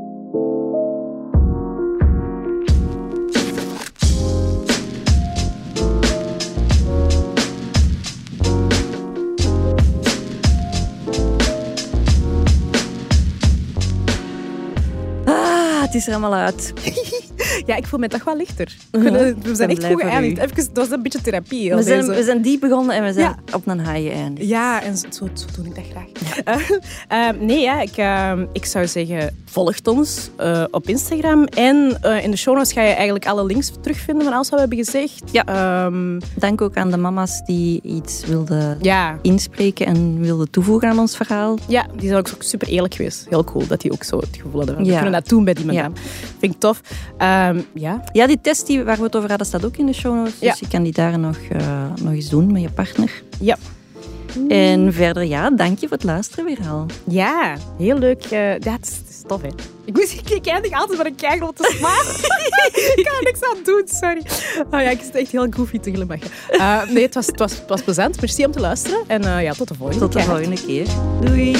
[15.95, 16.73] Is er allemaal uit.
[17.65, 18.75] Ja, ik voel me toch wel lichter.
[18.91, 20.37] We, kunnen- we zijn echt goed geëindigd.
[20.51, 21.75] Even, dat was een beetje therapie.
[21.75, 23.55] We zijn, we zijn diep begonnen en we zijn Ja.
[23.55, 24.47] op een high geëindigd.
[24.49, 26.03] Ja, en zo, zo doe ik dat graag.
[26.45, 30.29] Eh, eh, nee, ja, ik, eh, ik zou zeggen, volg ons
[30.71, 31.43] op Instagram.
[31.45, 34.67] En in de show notes ga je eigenlijk alle links terugvinden van alles wat we
[34.67, 35.23] hebben gezegd.
[35.31, 35.45] Ja.
[35.45, 39.19] Ehm, Dank ook aan de mama's die iets wilden ja.
[39.21, 41.57] inspreken en wilden toevoegen aan ons verhaal.
[41.67, 43.25] ja, die zijn ook super eerlijk geweest.
[43.29, 44.77] Heel cool dat die ook zo het gevoel hadden.
[44.77, 45.95] We kunnen dat doen bij die madame.
[46.39, 46.81] Vind ik tof.
[47.35, 48.03] Ehm, ja.
[48.11, 50.33] Ja, die test die, waar we het over hadden, staat ook in de show notes.
[50.39, 50.51] Ja.
[50.51, 53.11] Dus je kan die daar nog, eh, nog eens doen met je partner.
[53.39, 53.57] Ja.
[54.49, 56.85] En verder, ja, dank je voor het luisteren weer al.
[57.07, 58.23] Ja, heel leuk.
[58.23, 59.47] eh, ja, het, is, tof, hè.
[59.85, 62.03] Ik, moest, ik eindig altijd met een keigrote smaak.
[62.95, 64.21] ik kan er niks aan doen, sorry.
[64.71, 66.27] Oh ja, ik zit echt heel goofy te glimlachen.
[66.49, 68.21] Eh, nee, het was, het, was, het was plezant.
[68.21, 68.99] Merci om te luisteren.
[69.07, 70.27] En eh, ja, tot de volgende Tot de keer.
[70.27, 70.87] volgende keer.
[71.21, 71.55] Doei.